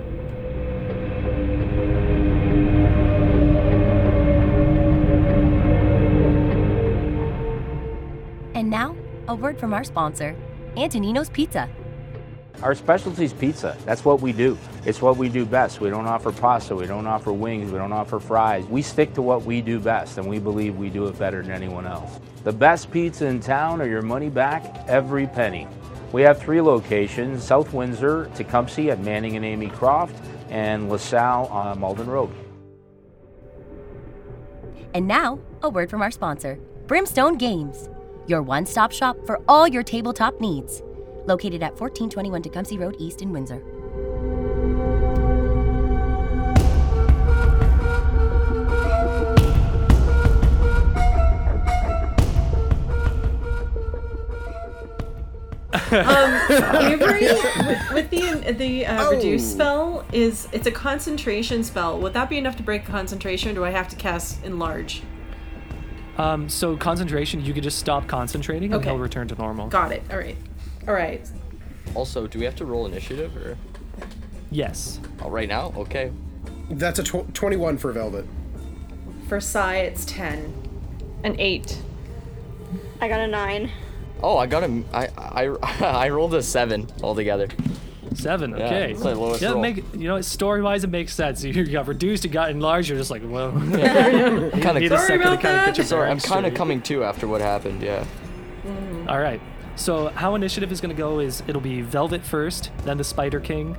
[8.55, 8.95] And now,
[9.27, 10.35] a word from our sponsor,
[10.77, 11.69] Antonino's Pizza.
[12.61, 13.75] Our specialty is pizza.
[13.83, 14.57] That's what we do.
[14.85, 15.81] It's what we do best.
[15.81, 18.65] We don't offer pasta, we don't offer wings, we don't offer fries.
[18.67, 21.51] We stick to what we do best, and we believe we do it better than
[21.51, 22.19] anyone else.
[22.45, 25.67] The best pizza in town or your money back every penny.
[26.13, 30.15] We have three locations South Windsor, Tecumseh at Manning and Amy Croft,
[30.49, 32.29] and LaSalle on Malden Road.
[34.93, 37.89] And now, a word from our sponsor, Brimstone Games,
[38.27, 40.83] your one stop shop for all your tabletop needs.
[41.25, 43.63] Located at 1421 Tecumseh Road East in Windsor.
[55.93, 56.33] Um,
[56.81, 59.11] Avery, with, with the the uh, Oh.
[59.15, 61.99] reduce spell is it's a concentration spell.
[61.99, 63.51] Would that be enough to break concentration?
[63.51, 65.01] Or do I have to cast enlarge?
[66.17, 68.89] Um, so concentration, you could just stop concentrating and Okay.
[68.91, 69.67] he'll return to normal.
[69.67, 70.03] Got it.
[70.11, 70.37] All right.
[70.87, 71.27] All right.
[71.95, 73.57] Also, do we have to roll initiative or?
[74.51, 74.99] Yes.
[75.21, 75.73] Oh, right now?
[75.77, 76.11] Okay.
[76.69, 78.25] That's a tw- twenty-one for Velvet.
[79.27, 80.53] For Sai, it's 10.
[81.23, 81.81] An eight.
[83.01, 83.71] I got a nine.
[84.23, 84.83] Oh, I got a.
[84.93, 85.47] I I
[86.05, 87.47] I rolled a seven altogether.
[88.15, 88.51] Seven.
[88.51, 88.91] Yeah, Okay.
[88.91, 89.61] it's my lowest yeah, roll.
[89.61, 91.43] make you know story wise it makes sense.
[91.43, 92.87] You got reduced, you got enlarged.
[92.89, 93.51] You're just like, well,
[94.61, 95.01] Kind need a of.
[95.01, 97.81] second to kind of get Sorry, I'm kind of coming to after what happened.
[97.81, 98.05] Yeah.
[98.65, 99.09] Mm-hmm.
[99.09, 99.41] All right.
[99.75, 103.39] So how initiative is going to go is it'll be Velvet first, then the Spider
[103.39, 103.75] King,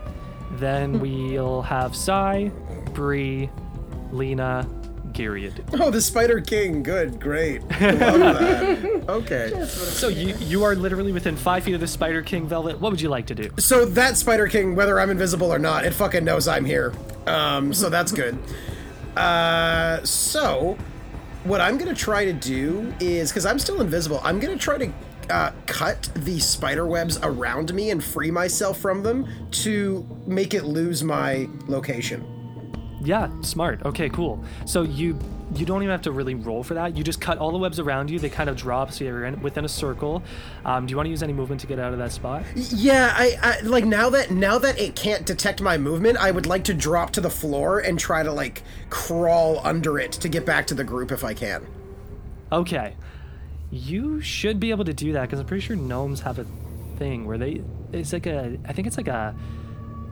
[0.56, 2.50] then we'll have Sai,
[2.92, 3.48] Bree,
[4.10, 4.68] Lena,
[5.14, 5.80] Gyuruid.
[5.80, 6.82] Oh, the Spider King.
[6.82, 7.62] Good, great.
[7.80, 9.04] Love that.
[9.08, 9.64] Okay.
[9.66, 12.80] So you you are literally within five feet of the Spider King, Velvet.
[12.80, 13.50] What would you like to do?
[13.58, 16.92] So that Spider King, whether I'm invisible or not, it fucking knows I'm here.
[17.26, 18.38] Um, so that's good.
[19.16, 20.76] Uh, so
[21.44, 24.92] what I'm gonna try to do is because I'm still invisible, I'm gonna try to
[25.30, 30.64] uh, cut the spider webs around me and free myself from them to make it
[30.64, 32.33] lose my location.
[33.04, 33.84] Yeah, smart.
[33.84, 34.42] Okay, cool.
[34.64, 35.18] So you
[35.54, 36.96] you don't even have to really roll for that.
[36.96, 38.18] You just cut all the webs around you.
[38.18, 40.22] They kind of drop, so you're in, within a circle.
[40.64, 42.44] Um, do you want to use any movement to get out of that spot?
[42.54, 46.46] Yeah, I, I like now that now that it can't detect my movement, I would
[46.46, 50.46] like to drop to the floor and try to like crawl under it to get
[50.46, 51.66] back to the group if I can.
[52.50, 52.96] Okay.
[53.70, 56.46] You should be able to do that because I'm pretty sure gnomes have a
[56.96, 57.62] thing where they.
[57.92, 58.56] It's like a.
[58.64, 59.34] I think it's like a.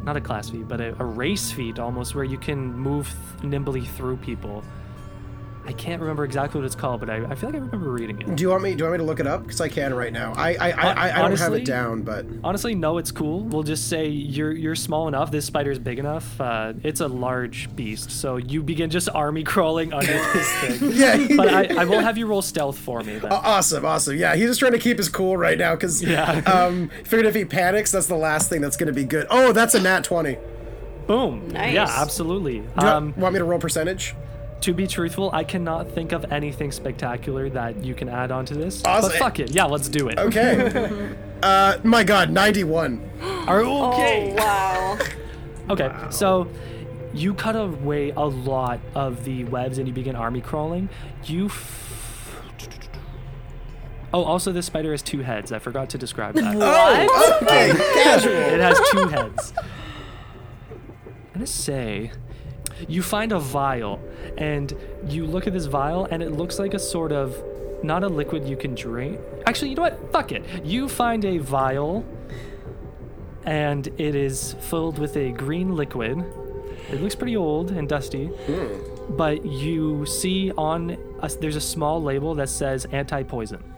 [0.04, 3.44] Not a class feat, but a, a race feat almost, where you can move th-
[3.44, 4.64] nimbly through people.
[5.64, 8.20] I can't remember exactly what it's called, but I, I feel like I remember reading
[8.20, 8.34] it.
[8.34, 8.72] Do you want me?
[8.74, 9.42] Do you want me to look it up?
[9.44, 10.32] Because I can right now.
[10.36, 13.40] I I, I, I, I don't have it down, but Honestly, no, it's cool.
[13.44, 15.30] We'll just say you're you're small enough.
[15.30, 16.40] This spider's big enough.
[16.40, 20.92] Uh, it's a large beast, so you begin just army crawling under this thing.
[20.94, 21.26] Yeah.
[21.36, 23.18] but I, I will have you roll stealth for me.
[23.18, 23.30] Then.
[23.32, 24.16] awesome, awesome.
[24.16, 26.38] Yeah, he's just trying to keep his cool right now because Yeah.
[26.40, 29.26] um, figured if he panics, that's the last thing that's going to be good.
[29.30, 30.38] Oh, that's a nat twenty.
[31.06, 31.48] Boom.
[31.48, 31.74] Nice.
[31.74, 32.60] Yeah, absolutely.
[32.60, 34.14] Do you Um, want me to roll percentage?
[34.62, 38.84] To be truthful, I cannot think of anything spectacular that you can add onto this.
[38.84, 39.10] Awesome.
[39.10, 39.50] But fuck it.
[39.50, 40.18] Yeah, let's do it.
[40.18, 41.14] Okay.
[41.42, 43.10] uh, my God, ninety-one.
[43.46, 44.32] Are okay.
[44.32, 44.98] Oh wow.
[45.70, 46.48] Okay, so
[47.14, 50.88] you cut away a lot of the webs and you begin army crawling.
[51.24, 51.46] You.
[51.46, 52.42] F-
[54.12, 55.52] oh, also, this spider has two heads.
[55.52, 56.56] I forgot to describe that.
[56.58, 58.32] Oh, okay, casual.
[58.32, 59.54] it has two heads.
[59.56, 62.10] I'm gonna say.
[62.88, 64.00] You find a vial,
[64.36, 64.72] and
[65.08, 67.36] you look at this vial, and it looks like a sort of.
[67.82, 69.18] Not a liquid you can drink.
[69.44, 70.12] Actually, you know what?
[70.12, 70.44] Fuck it.
[70.64, 72.04] You find a vial,
[73.44, 76.24] and it is filled with a green liquid.
[76.92, 79.16] It looks pretty old and dusty, hmm.
[79.16, 83.71] but you see on a, there's a small label that says anti-poison.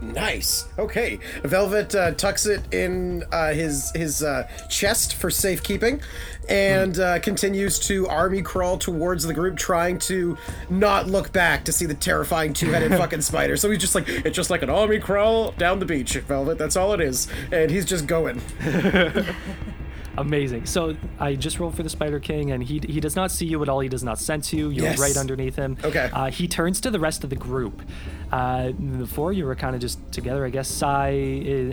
[0.00, 0.66] Nice.
[0.78, 1.18] Okay.
[1.42, 6.00] Velvet uh, tucks it in uh, his his uh, chest for safekeeping,
[6.48, 10.38] and uh, continues to army crawl towards the group, trying to
[10.70, 13.56] not look back to see the terrifying two-headed fucking spider.
[13.56, 16.58] So he's just like, it's just like an army crawl down the beach, Velvet.
[16.58, 18.40] That's all it is, and he's just going.
[20.20, 20.66] Amazing.
[20.66, 23.62] So I just rolled for the Spider King, and he he does not see you
[23.62, 23.80] at all.
[23.80, 24.70] He does not sense you.
[24.70, 24.98] You're Yes.
[24.98, 25.76] right underneath him.
[25.84, 26.10] Okay.
[26.12, 27.82] Uh, he turns to the rest of the group.
[28.32, 30.68] Uh, before you were kind of just together, I guess.
[30.68, 31.08] Sai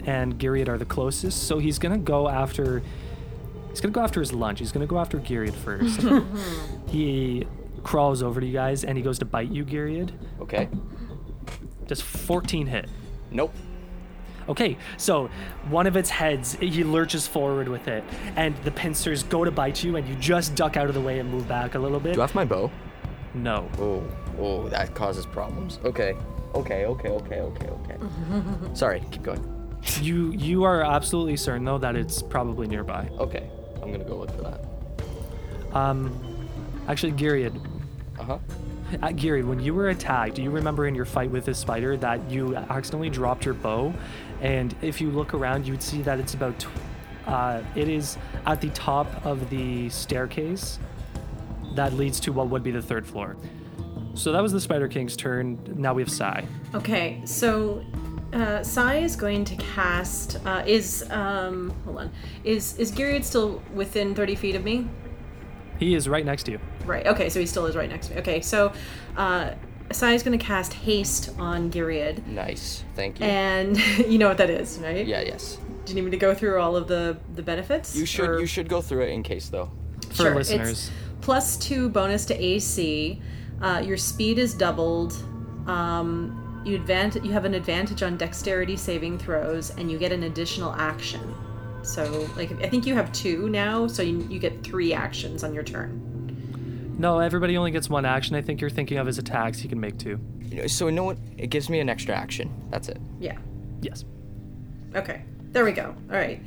[0.05, 2.81] and Gyuruid are the closest, so he's gonna go after.
[3.69, 4.59] He's gonna go after his lunch.
[4.59, 5.99] He's gonna go after Gyuruid first.
[6.87, 7.45] he
[7.83, 10.11] crawls over to you guys, and he goes to bite you, Gyuruid.
[10.41, 10.69] Okay.
[11.87, 12.89] Does 14 hit?
[13.31, 13.53] Nope.
[14.47, 15.29] Okay, so
[15.69, 18.03] one of its heads, he lurches forward with it,
[18.35, 21.19] and the pincers go to bite you, and you just duck out of the way
[21.19, 22.13] and move back a little bit.
[22.13, 22.69] Do I have my bow?
[23.33, 23.67] No.
[23.79, 24.03] Oh,
[24.39, 25.79] oh, that causes problems.
[25.83, 26.15] Okay.
[26.53, 26.85] Okay.
[26.85, 27.09] Okay.
[27.09, 27.39] Okay.
[27.39, 27.67] Okay.
[27.67, 27.97] Okay.
[28.75, 29.01] Sorry.
[29.11, 29.51] Keep going.
[30.01, 33.09] You you are absolutely certain though that it's probably nearby.
[33.19, 33.49] Okay.
[33.83, 35.75] I'm gonna go look for that.
[35.75, 36.11] Um,
[36.87, 37.59] actually, Gyuruid,
[38.19, 38.37] Uh huh.
[39.03, 41.97] uh, Gyuruid, when you were attacked, do you remember in your fight with this spider
[41.97, 43.93] that you accidentally dropped your bow,
[44.41, 46.59] and if you look around, you would see that it's about.
[46.59, 46.67] Tw-
[47.27, 50.77] uh, it is at the top of the staircase
[51.73, 53.35] that leads to what would be the third floor.
[54.13, 55.59] So that was the Spider King's turn.
[55.75, 56.45] Now we have Sai.
[56.73, 57.83] Okay, so
[58.31, 60.37] uh, Sai is going to cast.
[60.45, 62.11] Uh, is um, hold on.
[62.43, 64.87] Is is Gyuruid still within thirty feet of me?
[65.79, 66.59] He is right next to you.
[66.85, 67.05] Right.
[67.07, 68.21] Okay, so he still is right next to me.
[68.21, 68.71] Okay, so
[69.17, 69.51] uh,
[69.91, 72.83] Sai is going to cast haste on Gyuruid, Nice.
[72.95, 73.25] Thank you.
[73.25, 75.05] and you know what that is, right?
[75.05, 75.21] yeah.
[75.21, 75.57] Yes.
[75.85, 77.95] Do you need me to go through all of the the benefits?
[77.95, 78.29] You should.
[78.29, 79.69] Or- You should go through it in case though.
[80.09, 83.21] For Sure, it's plus two bonus to AC.
[83.61, 85.13] Uh, your speed is doubled.
[85.67, 90.23] Um, you advant- You have an advantage on dexterity saving throws, and you get an
[90.23, 91.21] additional action.
[91.83, 95.53] So, like, I think you have two now, so you, you get three actions on
[95.53, 96.01] your turn.
[96.97, 98.35] No, everybody only gets one action.
[98.35, 99.59] I think you're thinking of his attacks.
[99.59, 100.19] He can make two.
[100.67, 101.17] So you know what?
[101.37, 102.49] It gives me an extra action.
[102.69, 102.97] That's it.
[103.19, 103.37] Yeah.
[103.81, 104.05] Yes.
[104.95, 105.23] Okay.
[105.51, 105.95] There we go.
[106.09, 106.41] All right.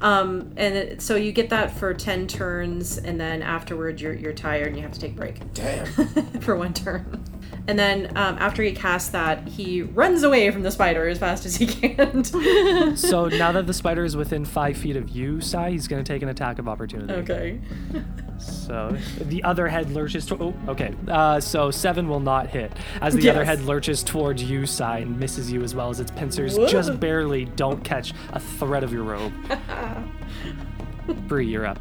[0.00, 4.32] Um, and it, so you get that for 10 turns, and then afterward you're, you're
[4.32, 5.52] tired and you have to take a break.
[5.52, 5.86] Damn.
[6.40, 7.22] for one turn.
[7.66, 11.46] And then um, after he casts that, he runs away from the spider as fast
[11.46, 12.24] as he can.
[12.96, 16.12] So now that the spider is within five feet of you, Sai, he's going to
[16.12, 17.12] take an attack of opportunity.
[17.14, 17.60] okay.
[18.38, 20.26] So the other head lurches.
[20.26, 20.94] To- oh, okay.
[21.08, 25.18] Uh, so seven will not hit as the other head lurches towards you, Sai, and
[25.18, 26.66] misses you as well as its pincers Whoa.
[26.66, 29.32] just barely don't catch a thread of your robe.
[31.28, 31.78] Bree, you're up.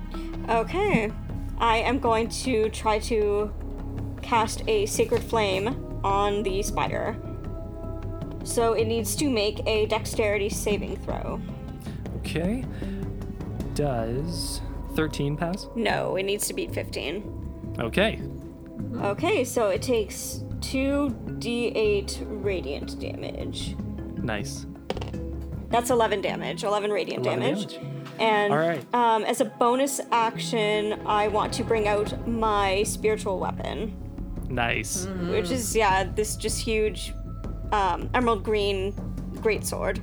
[0.47, 1.11] Okay.
[1.59, 3.53] I am going to try to
[4.33, 7.15] cast a sacred flame on the spider.
[8.43, 11.39] So it needs to make a dexterity saving throw.
[12.17, 12.65] Okay.
[13.75, 14.59] Does
[14.95, 15.67] 13 pass?
[15.75, 17.75] No, it needs to beat 15.
[17.77, 18.21] Okay.
[19.03, 23.75] Okay, so it takes 2d8 radiant damage.
[24.17, 24.65] Nice.
[25.69, 27.73] That's 11 damage, 11 radiant 11 damage.
[27.75, 27.93] damage.
[28.19, 28.95] And All right.
[28.95, 34.02] um, as a bonus action, I want to bring out my spiritual weapon,
[34.49, 35.05] Nice.
[35.29, 37.13] which is, yeah, this just huge
[37.71, 38.93] um, emerald green
[39.35, 40.01] greatsword.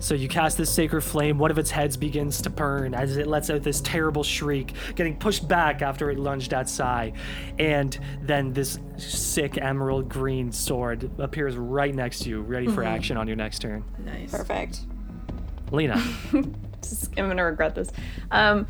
[0.00, 3.26] So you cast this sacred flame, one of its heads begins to burn as it
[3.26, 7.12] lets out this terrible shriek, getting pushed back after it lunged at Sai.
[7.58, 13.16] And then this sick emerald green sword appears right next to you, ready for action
[13.16, 13.82] on your next turn.
[14.04, 14.30] Nice.
[14.30, 14.80] Perfect.
[15.70, 15.96] Lena.
[16.82, 17.90] Just- I'm gonna regret this.
[18.30, 18.66] Um,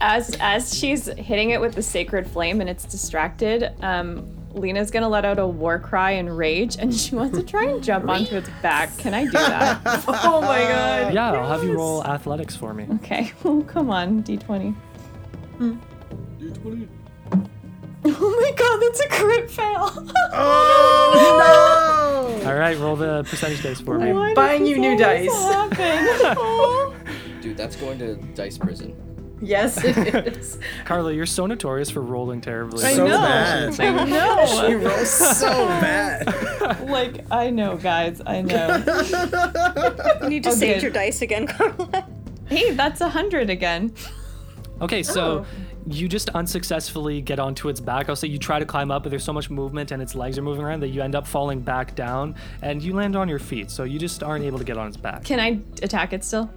[0.00, 5.08] as as she's hitting it with the sacred flame and it's distracted, um, Lena's gonna
[5.08, 8.36] let out a war cry and rage, and she wants to try and jump onto
[8.36, 8.96] its back.
[8.98, 9.80] Can I do that?
[10.08, 11.14] Oh my god.
[11.14, 12.86] yeah, I'll have you roll athletics for me.
[12.96, 13.32] okay.
[13.44, 14.74] Oh, come on, D20.
[15.60, 16.88] D20.
[18.08, 19.90] Oh my god, that's a crit fail.
[20.32, 22.48] Oh no!
[22.48, 24.12] All right, roll the percentage dice for me.
[24.12, 25.28] Why does Buying you new dice.
[25.32, 26.94] happen?
[27.40, 28.94] Dude, that's going to dice prison.
[29.42, 29.96] Yes, it
[30.36, 30.58] is.
[30.86, 32.82] Carla, you're so notorious for rolling terribly.
[32.82, 32.94] no!
[32.94, 33.18] So know.
[33.20, 33.80] bad.
[33.80, 34.66] I know.
[34.68, 36.80] She rolls so bad.
[36.88, 38.22] like I know, guys.
[38.26, 38.76] I know.
[40.22, 40.82] You need to Oh, save good.
[40.84, 42.06] your dice again, Carla.
[42.46, 43.92] hey, that's a hundred again.
[44.80, 45.46] Okay, so Oh.
[45.86, 48.08] you just unsuccessfully get onto its back.
[48.08, 50.38] I'll say you try to climb up, but there's so much movement and its legs
[50.38, 53.38] are moving around that you end up falling back down and you land on your
[53.38, 53.70] feet.
[53.70, 55.24] So you just aren't able to get on its back.
[55.24, 56.50] Can I attack it still?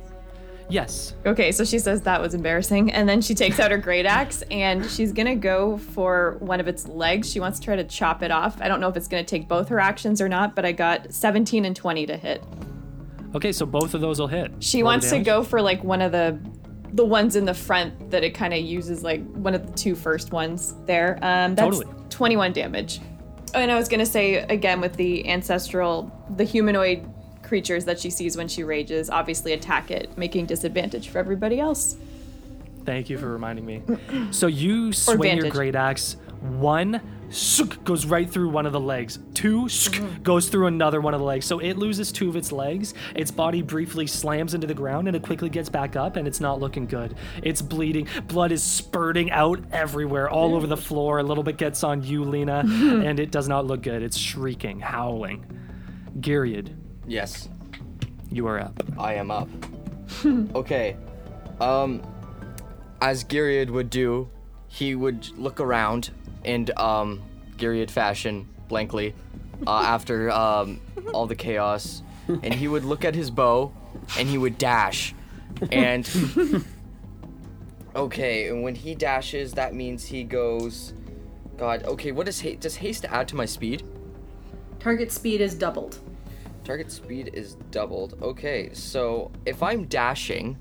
[0.69, 1.15] Yes.
[1.25, 4.43] Okay, so she says that was embarrassing, and then she takes out her great axe
[4.51, 7.29] and she's gonna go for one of its legs.
[7.29, 8.61] She wants to try to chop it off.
[8.61, 11.11] I don't know if it's gonna take both her actions or not, but I got
[11.13, 12.43] 17 and 20 to hit.
[13.35, 14.51] Okay, so both of those will hit.
[14.59, 16.39] She Roll wants to go for like one of the
[16.93, 19.95] the ones in the front that it kind of uses like one of the two
[19.95, 21.19] first ones there.
[21.21, 21.95] Um, that's Totally.
[22.09, 22.99] 21 damage.
[23.53, 27.07] And I was gonna say again with the ancestral, the humanoid
[27.49, 31.97] creatures that she sees when she rages, obviously attack it, making disadvantage for everybody else.
[32.85, 33.83] Thank you for reminding me.
[34.31, 36.15] So you swing your great axe.
[36.41, 39.19] One shook, goes right through one of the legs.
[39.33, 40.21] Two shook, mm-hmm.
[40.21, 41.45] goes through another one of the legs.
[41.45, 42.93] So it loses two of its legs.
[43.15, 46.39] Its body briefly slams into the ground and it quickly gets back up and it's
[46.39, 47.15] not looking good.
[47.41, 48.07] It's bleeding.
[48.27, 51.19] Blood is spurting out everywhere, all over the floor.
[51.19, 54.03] A little bit gets on you, Lena, and it does not look good.
[54.03, 55.45] It's shrieking, howling.
[56.19, 56.75] Gyuruid,
[57.09, 57.49] Yes,
[58.31, 58.83] you are up.
[58.99, 59.49] I am up.
[60.53, 60.95] okay.
[61.59, 62.03] Um,
[63.01, 64.29] as Gyuruid would do,
[64.67, 66.11] he would look around
[66.43, 67.23] in um,
[67.57, 69.15] Gyuruid fashion, blankly,
[69.65, 70.79] uh, after um,
[71.11, 73.73] all the chaos, and he would look at his bow,
[74.19, 75.15] and he would dash,
[75.71, 76.07] and
[77.95, 80.93] okay, and when he dashes, that means he goes.
[81.57, 82.61] God, okay, what does haste?
[82.61, 83.83] Does haste add to my speed?
[84.79, 85.99] Target speed is doubled.
[86.69, 88.15] Target speed is doubled.
[88.21, 90.55] Okay, so if I'm dashing,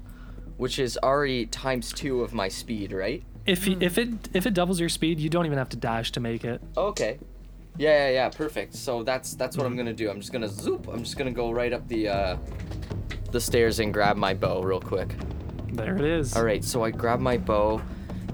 [0.57, 3.23] which is already times two of my speed, right?
[3.45, 6.11] If, y- if it if it doubles your speed, you don't even have to dash
[6.13, 6.63] to make it.
[6.79, 7.19] Okay.
[7.77, 8.75] Yeah, yeah, yeah, perfect.
[8.75, 10.09] So that's that's what I'm gonna do.
[10.09, 10.89] I'm just gonna zoop.
[10.89, 12.37] I'm just gonna go right up the uh,
[13.31, 15.15] the stairs and grab my bow real quick.
[15.75, 16.35] There it is.
[16.35, 17.83] All right, so I grab my bow,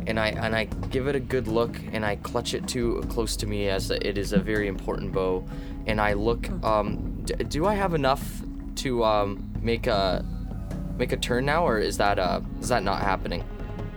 [0.07, 3.35] and I and I give it a good look, and I clutch it too close
[3.39, 5.45] to me as it is a very important bow,
[5.89, 6.49] and I look.
[6.65, 8.23] Um, d- do I have enough
[8.77, 10.25] to um make a
[10.99, 13.45] make a turn now, or is that uh is that not happening?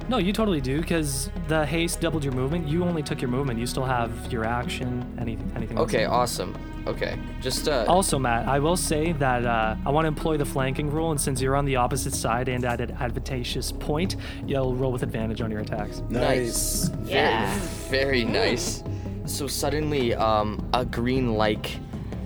[0.10, 2.66] No, you totally do, because the haste doubled your movement.
[2.66, 3.60] You only took your movement.
[3.60, 5.90] You still have your action, any, anything else.
[5.90, 6.56] Okay, awesome.
[6.88, 7.84] Okay, just uh.
[7.90, 11.20] Also, Matt, I will say that uh, I want to employ the flanking rule, and
[11.20, 14.16] since you're on the opposite side and at an advantageous point,
[14.46, 16.02] you'll roll with advantage on your attacks.
[16.10, 16.88] Nice.
[16.88, 17.60] Very, Yeah.
[17.90, 18.82] very nice.
[19.26, 21.70] So suddenly, um, a green-like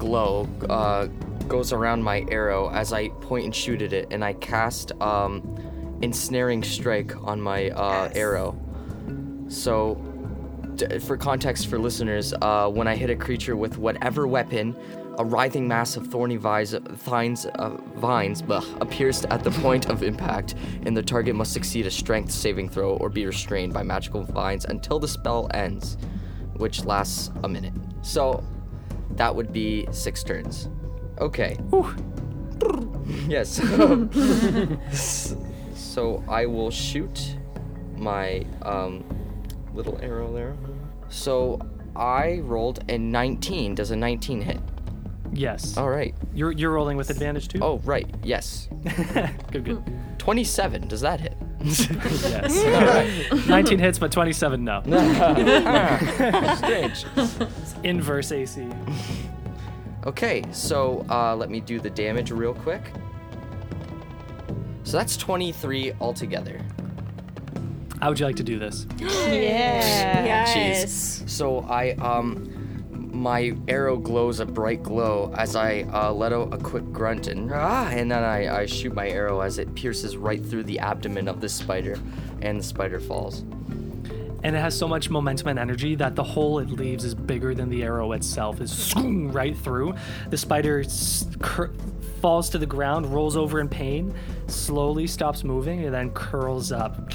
[0.01, 1.05] glow uh,
[1.47, 5.55] goes around my arrow as I point and shoot at it, and I cast um,
[6.01, 8.59] ensnaring strike on my uh, arrow.
[9.47, 9.95] So,
[10.75, 14.75] d- for context for listeners, uh, when I hit a creature with whatever weapon,
[15.19, 20.01] a writhing mass of thorny vines, vines, uh, vines bleh, appears at the point of
[20.01, 20.55] impact,
[20.87, 24.65] and the target must succeed a strength saving throw or be restrained by magical vines
[24.65, 25.95] until the spell ends,
[26.55, 27.73] which lasts a minute.
[28.01, 28.43] So,
[29.17, 30.69] that would be six turns.
[31.19, 31.57] Okay.
[33.27, 33.61] yes.
[35.75, 37.37] so I will shoot
[37.97, 39.03] my um,
[39.73, 40.55] little arrow there.
[41.09, 41.59] So
[41.95, 43.75] I rolled a 19.
[43.75, 44.59] Does a 19 hit?
[45.33, 45.77] Yes.
[45.77, 46.13] All right.
[46.33, 47.59] You're you're rolling with advantage too.
[47.61, 48.09] Oh, right.
[48.23, 48.67] Yes.
[49.51, 49.83] good, good.
[50.17, 50.87] 27.
[50.87, 51.30] Does that hit?
[51.63, 53.31] Yes.
[53.47, 54.81] 19 hits, but 27 no.
[56.57, 57.05] Strange.
[57.83, 58.67] Inverse AC.
[60.05, 62.91] Okay, so uh, let me do the damage real quick.
[64.83, 66.59] So that's 23 altogether.
[68.01, 68.87] How would you like to do this?
[68.99, 70.45] Yeah.
[70.45, 71.29] Jeez.
[71.29, 72.50] So I um
[73.21, 77.51] my arrow glows a bright glow as I uh, let out a quick grunt and
[77.53, 81.27] ah, and then I, I shoot my arrow as it pierces right through the abdomen
[81.27, 81.99] of the spider,
[82.41, 83.41] and the spider falls.
[84.43, 87.53] And it has so much momentum and energy that the hole it leaves is bigger
[87.53, 88.59] than the arrow itself.
[88.59, 89.93] Is swoom right through.
[90.31, 90.83] The spider
[91.39, 91.71] cur-
[92.21, 94.15] falls to the ground, rolls over in pain,
[94.47, 97.11] slowly stops moving, and then curls up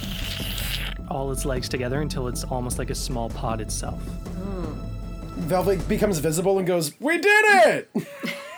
[1.09, 4.01] all its legs together until it's almost like a small pod itself.
[5.37, 7.91] Velvet becomes visible and goes, "We did it!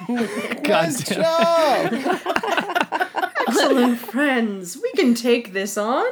[0.68, 1.92] nice job!"
[3.48, 4.78] Excellent friends.
[4.80, 6.10] We can take this on.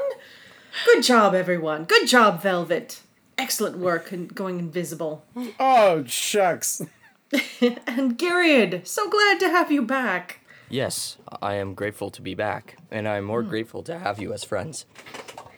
[0.85, 1.85] Good job, everyone.
[1.85, 3.03] Good job, Velvet.
[3.39, 5.25] Excellent work in going invisible.
[5.61, 6.83] Oh shucks.
[7.61, 10.41] And Gyuruid, so glad to have you back.
[10.69, 13.49] Yes, I am grateful to be back, and I am more hmm.
[13.49, 14.87] grateful to have you as friends.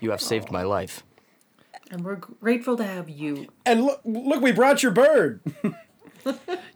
[0.01, 1.03] You have saved my life.
[1.91, 3.47] And we're grateful to have you.
[3.64, 5.41] And look, look, we brought your bird.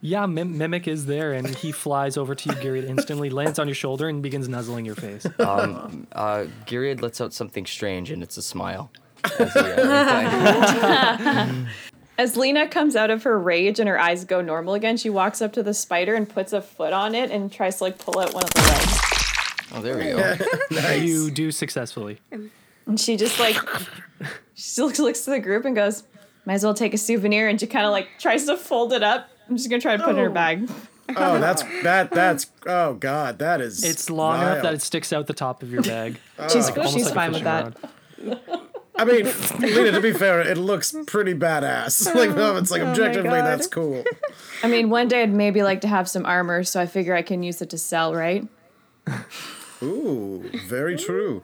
[0.00, 3.68] Yeah, Mim- Mimic is there, and he flies over to you, Gary, instantly lands on
[3.68, 5.26] your shoulder and begins nuzzling your face.
[5.38, 8.90] Um, uh, Gyuruid lets out something strange, and it's a smile.
[9.38, 11.52] As uh,
[12.18, 15.42] As Lena comes out of her rage and her eyes go normal again, she walks
[15.42, 18.18] up to the spider and puts a foot on it and tries to like pull
[18.20, 18.98] out one of the legs.
[19.74, 20.04] oh, there we
[20.80, 20.92] go.
[20.94, 22.20] You do successfully.
[22.87, 23.57] And she just like
[24.55, 26.05] she looks looks to the group and goes,
[26.45, 29.03] "Might as well take a souvenir." And she kind of like tries to fold it
[29.03, 29.28] up.
[29.49, 30.68] I'm just gonna try to put it in her bag.
[31.16, 32.11] Oh, that's that.
[32.11, 33.85] That's oh god, that is.
[33.85, 36.18] It's long enough that it sticks out the top of your bag.
[36.39, 36.49] Oh.
[36.49, 37.76] She's Almost she's like fine with that.
[38.97, 39.26] I mean,
[39.61, 42.12] Lena, to be fair, it looks pretty badass.
[42.14, 43.45] Like, no, it's like Oh objectively, God.
[43.47, 44.03] that's cool.
[44.62, 47.22] I mean, one day I'd maybe like to have some armor, so I figure I
[47.22, 48.47] can use it to sell, right?
[49.83, 51.43] Ooh, very true.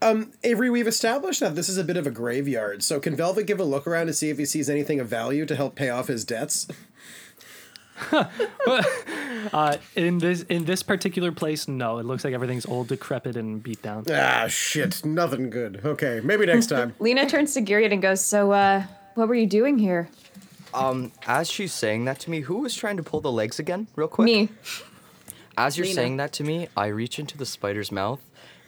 [0.00, 0.12] Maybe.
[0.12, 2.82] Um, Avery, we've established that this is a bit of a graveyard.
[2.82, 5.46] So, can Velvet give a look around to see if he sees anything of value
[5.46, 6.66] to help pay off his debts?
[9.52, 11.98] Uh, in this in this particular place, no.
[11.98, 14.04] It looks like everything's old, decrepit, and beat down.
[14.10, 15.80] Ah, shit, nothing good.
[15.84, 16.94] Okay, maybe next time.
[16.98, 18.84] Lena turns to Gyuruid and goes, "So, uh,
[19.14, 20.08] what were you doing here?"
[20.74, 23.86] Um, as she's saying that to me, who was trying to pull the legs again,
[23.96, 24.26] real quick?
[24.26, 24.48] Me.
[25.56, 25.94] As you're Lena.
[25.94, 28.20] saying that to me, I reach into the spider's mouth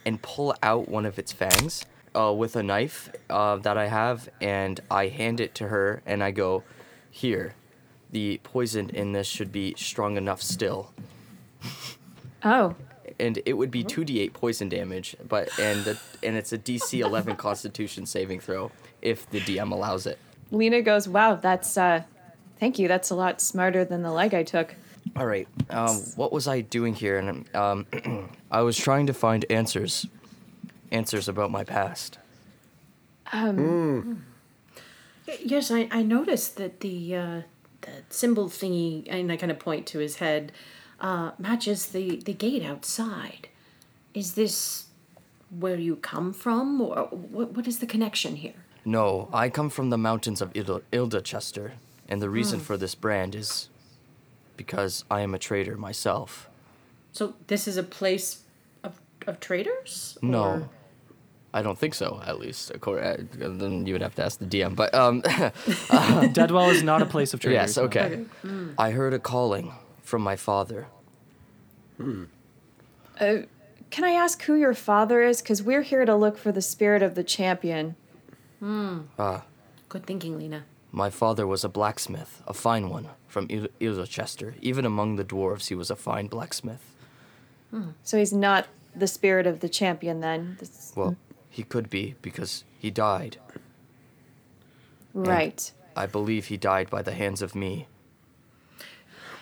[0.05, 1.85] and pull out one of its fangs
[2.15, 6.23] uh, with a knife uh, that I have, and I hand it to her, and
[6.23, 6.63] I go,
[7.09, 7.55] "Here,
[8.11, 10.93] the poison in this should be strong enough still."
[12.43, 12.75] Oh,
[13.19, 17.35] and it would be 2d8 poison damage, but and the, and it's a DC 11
[17.37, 20.19] Constitution saving throw if the DM allows it.
[20.51, 22.03] Lena goes, "Wow, that's uh,
[22.59, 22.87] thank you.
[22.87, 24.75] That's a lot smarter than the leg I took."
[25.15, 27.17] All right, um, what was I doing here?
[27.19, 27.85] And um,
[28.51, 30.07] I was trying to find answers,
[30.91, 32.17] answers about my past.
[33.31, 34.25] Um,
[35.41, 37.41] Yes, I, I noticed that the uh,
[37.81, 40.51] the symbol thingy, and I kind of point to his head,
[40.99, 43.47] uh, matches the, the gate outside.
[44.13, 44.85] Is this
[45.49, 48.53] where you come from, or what, what is the connection here?
[48.85, 51.71] No, I come from the mountains of Ilda, Ildachester,
[52.09, 52.65] and the reason Hmm.
[52.65, 53.69] for this brand is
[54.57, 56.49] because I am a traitor myself.
[57.11, 58.43] So this is a place
[58.83, 60.17] of, of traitors?
[60.21, 60.43] No.
[60.43, 60.69] Or-
[61.55, 62.71] I don't think so, at least.
[62.71, 64.75] According, uh, then you would have to ask the DM.
[64.75, 65.21] But um,
[66.33, 67.75] Deadwell is not a place of traitors.
[67.75, 67.83] yes, no.
[67.83, 68.25] okay.
[68.79, 70.87] I heard a calling from my father.
[71.99, 73.37] Uh,
[73.91, 75.43] can I ask who your father is?
[75.43, 77.95] Because we're here to look for the spirit of the champion.
[78.59, 80.63] Good thinking, Lena.
[80.95, 84.53] My father was a blacksmith, a fine one, from Il- Ilchester.
[84.61, 86.93] Even among the dwarves, he was a fine blacksmith.
[87.71, 87.89] Hmm.
[88.03, 90.57] So he's not the spirit of the champion then.
[90.59, 91.15] This- Well,
[91.49, 93.37] he could be because he died.
[95.15, 95.71] right.
[95.95, 97.87] I believe he died by the hands of me.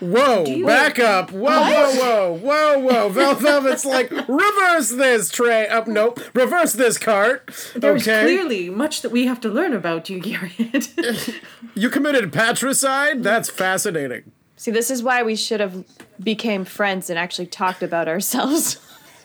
[0.02, 1.32] Whoa, back up.
[1.32, 3.10] Whoa, whoa, whoa, whoa, whoa.
[3.14, 5.68] Vel Velvet's like, reverse this tray.
[5.68, 6.20] Up, nope.
[6.34, 7.52] Reverse this cart.
[7.76, 8.24] There's okay.
[8.24, 10.90] clearly much that we have to learn about you, Garrett.
[11.74, 13.24] You committed patricide?
[13.24, 14.34] That's fascinating.
[14.58, 15.86] See, this is why we should have
[16.22, 18.78] became friends and actually talked about ourselves.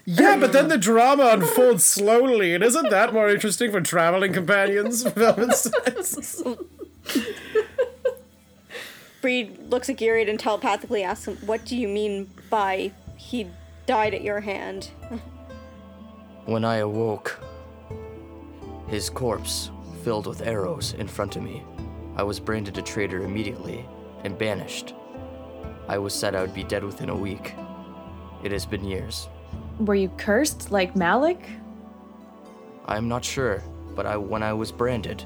[0.05, 2.55] Yeah, but then the drama unfolds slowly.
[2.55, 5.03] And isn't that more interesting for traveling companions?
[5.17, 6.45] Velvet says.
[9.21, 13.49] Breed looks at Gyuruid and telepathically asks him, What do you mean by he
[13.87, 14.91] died at your hand?
[16.47, 17.41] When I awoke,
[18.87, 19.73] his corpse
[20.05, 21.65] filled with arrows in front of me.
[22.15, 23.85] I was branded a traitor immediately
[24.23, 24.95] and banished.
[25.89, 27.55] I was said I would be dead within a week.
[28.45, 29.29] It has been years.
[29.81, 31.49] Were you cursed like Malik?
[32.87, 33.61] I am not sure,
[33.97, 35.25] but I, when I was branded,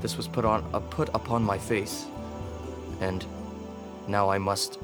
[0.00, 2.06] this was put on uh, put upon my face,
[3.02, 3.24] and
[4.08, 4.78] now I must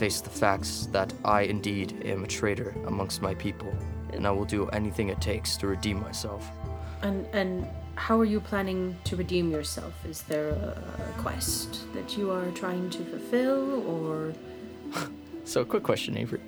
[0.00, 3.72] face the facts that I indeed am a traitor amongst my people,
[4.12, 6.42] and I will do anything it takes to redeem myself.
[7.02, 7.66] and and
[8.08, 9.92] how are you planning to redeem yourself?
[10.10, 10.70] Is there a,
[11.08, 13.60] a quest that you are trying to fulfill,
[13.92, 14.32] or
[15.44, 16.40] So, quick question, Avery.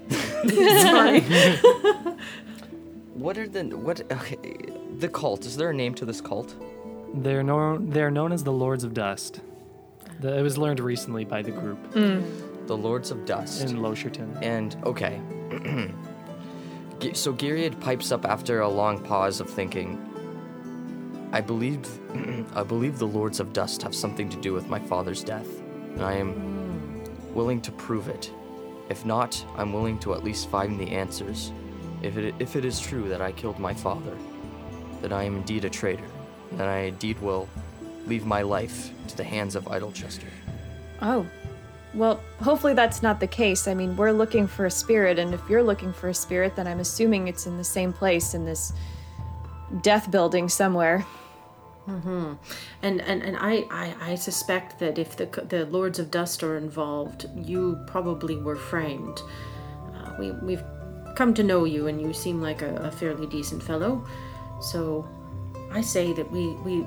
[0.90, 1.20] sorry?
[3.14, 4.00] What are the what?
[4.12, 4.36] Okay,
[4.98, 5.44] the cult.
[5.46, 6.54] Is there a name to this cult?
[7.14, 7.90] They're known.
[7.90, 9.40] They're known as the Lords of Dust.
[10.20, 12.20] The, it was learned recently by the group hmm.
[12.66, 13.62] The Lords of Dust.
[13.62, 14.40] in Losherton.
[14.42, 15.20] And okay.
[17.14, 19.98] So Gyuruid pipes up after a long pause of thinking.
[21.32, 21.80] I believe
[22.54, 25.48] I believe the Lords of Dust have something to do with my father's death,
[25.94, 27.02] and I am
[27.32, 28.30] willing to prove it.
[28.90, 31.52] If not, I'm willing to at least find the answers.
[32.02, 34.14] If it if it is true that I killed my father,
[35.00, 36.10] then I am indeed a traitor,
[36.50, 37.48] and that I indeed will
[38.07, 40.28] leave my life to the hands of Idlechester.
[41.03, 41.26] Oh.
[41.92, 43.66] Well, hopefully that's not the case.
[43.66, 46.68] I mean, we're looking for a spirit, and if you're looking for a spirit, then
[46.68, 48.72] I'm assuming it's in the same place in this
[49.82, 51.05] death building somewhere.
[51.88, 52.34] Mm-hmm.
[52.82, 56.57] and and and I, I I suspect that if the the Lords of Dust are
[56.57, 59.20] involved, you probably were framed.
[59.94, 60.62] Uh, we we've
[61.16, 64.07] come to know you, and you seem like a, a fairly decent fellow.
[64.61, 65.09] So,
[65.72, 66.86] I say that we we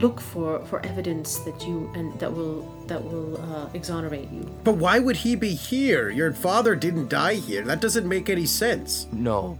[0.00, 4.42] look for for evidence that you and that will that will uh, exonerate you.
[4.64, 6.10] But why would he be here?
[6.10, 7.62] Your father didn't die here.
[7.62, 9.06] That doesn't make any sense.
[9.12, 9.58] No,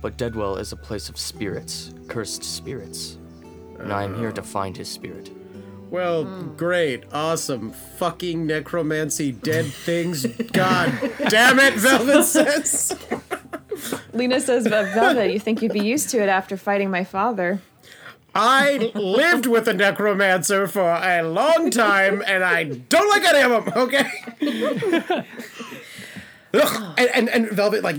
[0.00, 3.18] but Deadwell is a place of spirits, cursed spirits.
[3.78, 5.30] And I am here to find his spirit.
[5.90, 6.24] Well,
[6.56, 10.24] great, awesome, fucking necromancy, dead things.
[10.52, 10.90] God
[11.28, 12.96] damn it, Velvet says.
[14.14, 17.60] Lena says, but Velvet, you think you'd be used to it after fighting my father.
[18.34, 23.64] I lived with a necromancer for a long time, and I don't like any of
[23.64, 23.74] them.
[23.76, 25.24] Okay.
[26.54, 26.94] Ugh.
[26.98, 27.96] and, and and Velvet like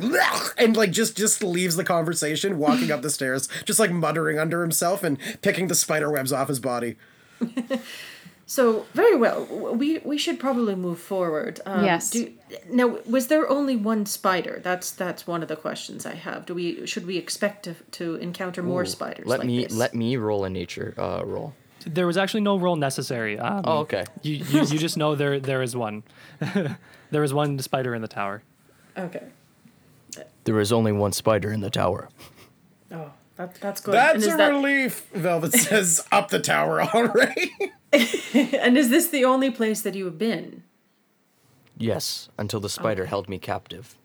[0.57, 4.61] and like just just leaves the conversation, walking up the stairs, just like muttering under
[4.61, 6.95] himself and picking the spider webs off his body.
[8.45, 9.45] So very well.
[9.75, 11.59] We we should probably move forward.
[11.65, 12.09] Um, Yes.
[12.09, 12.31] Do,
[12.69, 14.59] now, was there only one spider?
[14.63, 16.45] That's that's one of the questions I have.
[16.45, 19.25] Do we should we expect to, to encounter more Ooh, spiders?
[19.25, 19.73] Let like me this?
[19.73, 21.53] let me roll a nature uh, roll.
[21.85, 23.37] There was actually no roll necessary.
[23.39, 24.03] Um, Oh, okay.
[24.21, 26.03] You, you you just know there there is one.
[27.11, 28.43] there is one spider in the tower.
[28.97, 29.23] Okay.
[30.43, 32.09] There is only one spider in the tower.
[33.35, 33.93] That, that's good.
[33.95, 35.07] That's a that, relief.
[35.13, 37.51] Velvet says up the tower already.
[37.93, 40.63] and is this the only place that you have been?
[41.77, 43.97] Yes, until the spider held me captive.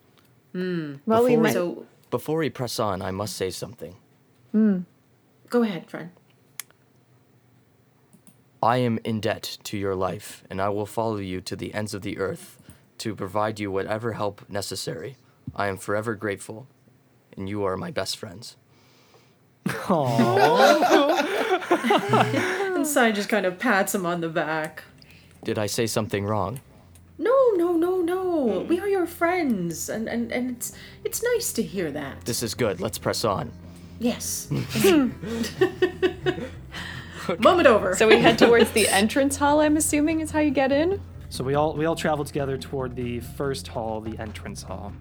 [0.53, 0.95] Hmm.
[1.07, 1.49] Well, we might.
[1.49, 3.97] we- So Before we press on, I must say something.
[4.53, 4.81] Hmm.
[5.51, 6.11] go ahead, friend.
[8.63, 11.95] I am in debt to your life, and I will follow you to the ends
[11.95, 12.59] of the earth
[12.99, 15.17] to provide you whatever help necessary.
[15.55, 16.67] I am forever grateful,
[17.37, 18.57] and you are my best friends.
[22.75, 24.85] And Sai just kind of pats him on the back.
[25.45, 26.61] Did I say something wrong?
[27.19, 28.65] No, no, no, no.
[28.69, 30.73] We are your friends, and, and, and it's
[31.05, 32.25] it's nice to hear that.
[32.25, 32.81] This is good.
[32.81, 33.51] Let's press on.
[33.99, 34.49] Yes.
[37.39, 37.97] Moment over.
[37.97, 39.61] So we head towards the entrance hall.
[39.61, 41.01] I'm assuming is how you get in.
[41.31, 44.93] So we all we all travel together toward the first hall, the entrance hall.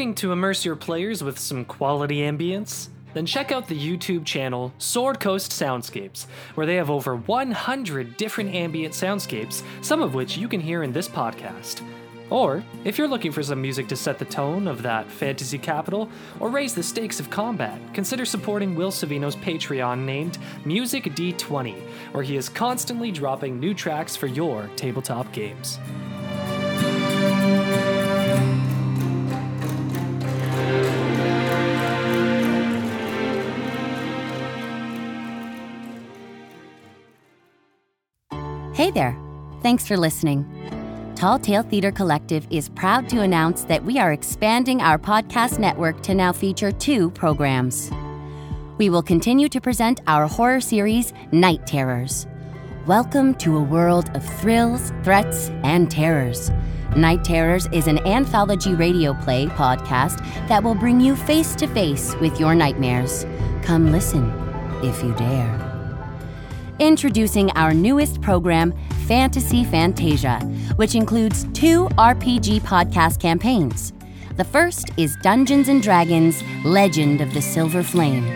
[0.00, 2.88] Looking to immerse your players with some quality ambience?
[3.12, 6.24] Then check out the YouTube channel Sword Coast Soundscapes,
[6.54, 10.94] where they have over 100 different ambient soundscapes, some of which you can hear in
[10.94, 11.82] this podcast.
[12.30, 16.08] Or, if you're looking for some music to set the tone of that fantasy capital
[16.38, 21.78] or raise the stakes of combat, consider supporting Will Savino's Patreon named Music D20,
[22.12, 25.78] where he is constantly dropping new tracks for your tabletop games.
[38.80, 39.14] Hey there.
[39.60, 40.46] Thanks for listening.
[41.14, 46.02] Tall Tale Theatre Collective is proud to announce that we are expanding our podcast network
[46.04, 47.90] to now feature two programs.
[48.78, 52.26] We will continue to present our horror series, Night Terrors.
[52.86, 56.50] Welcome to a world of thrills, threats, and terrors.
[56.96, 62.14] Night Terrors is an anthology radio play podcast that will bring you face to face
[62.14, 63.26] with your nightmares.
[63.62, 64.30] Come listen,
[64.82, 65.69] if you dare.
[66.80, 68.72] Introducing our newest program,
[69.06, 70.38] Fantasy Fantasia,
[70.76, 73.92] which includes two RPG podcast campaigns.
[74.38, 78.26] The first is Dungeons and Dragons Legend of the Silver Flame.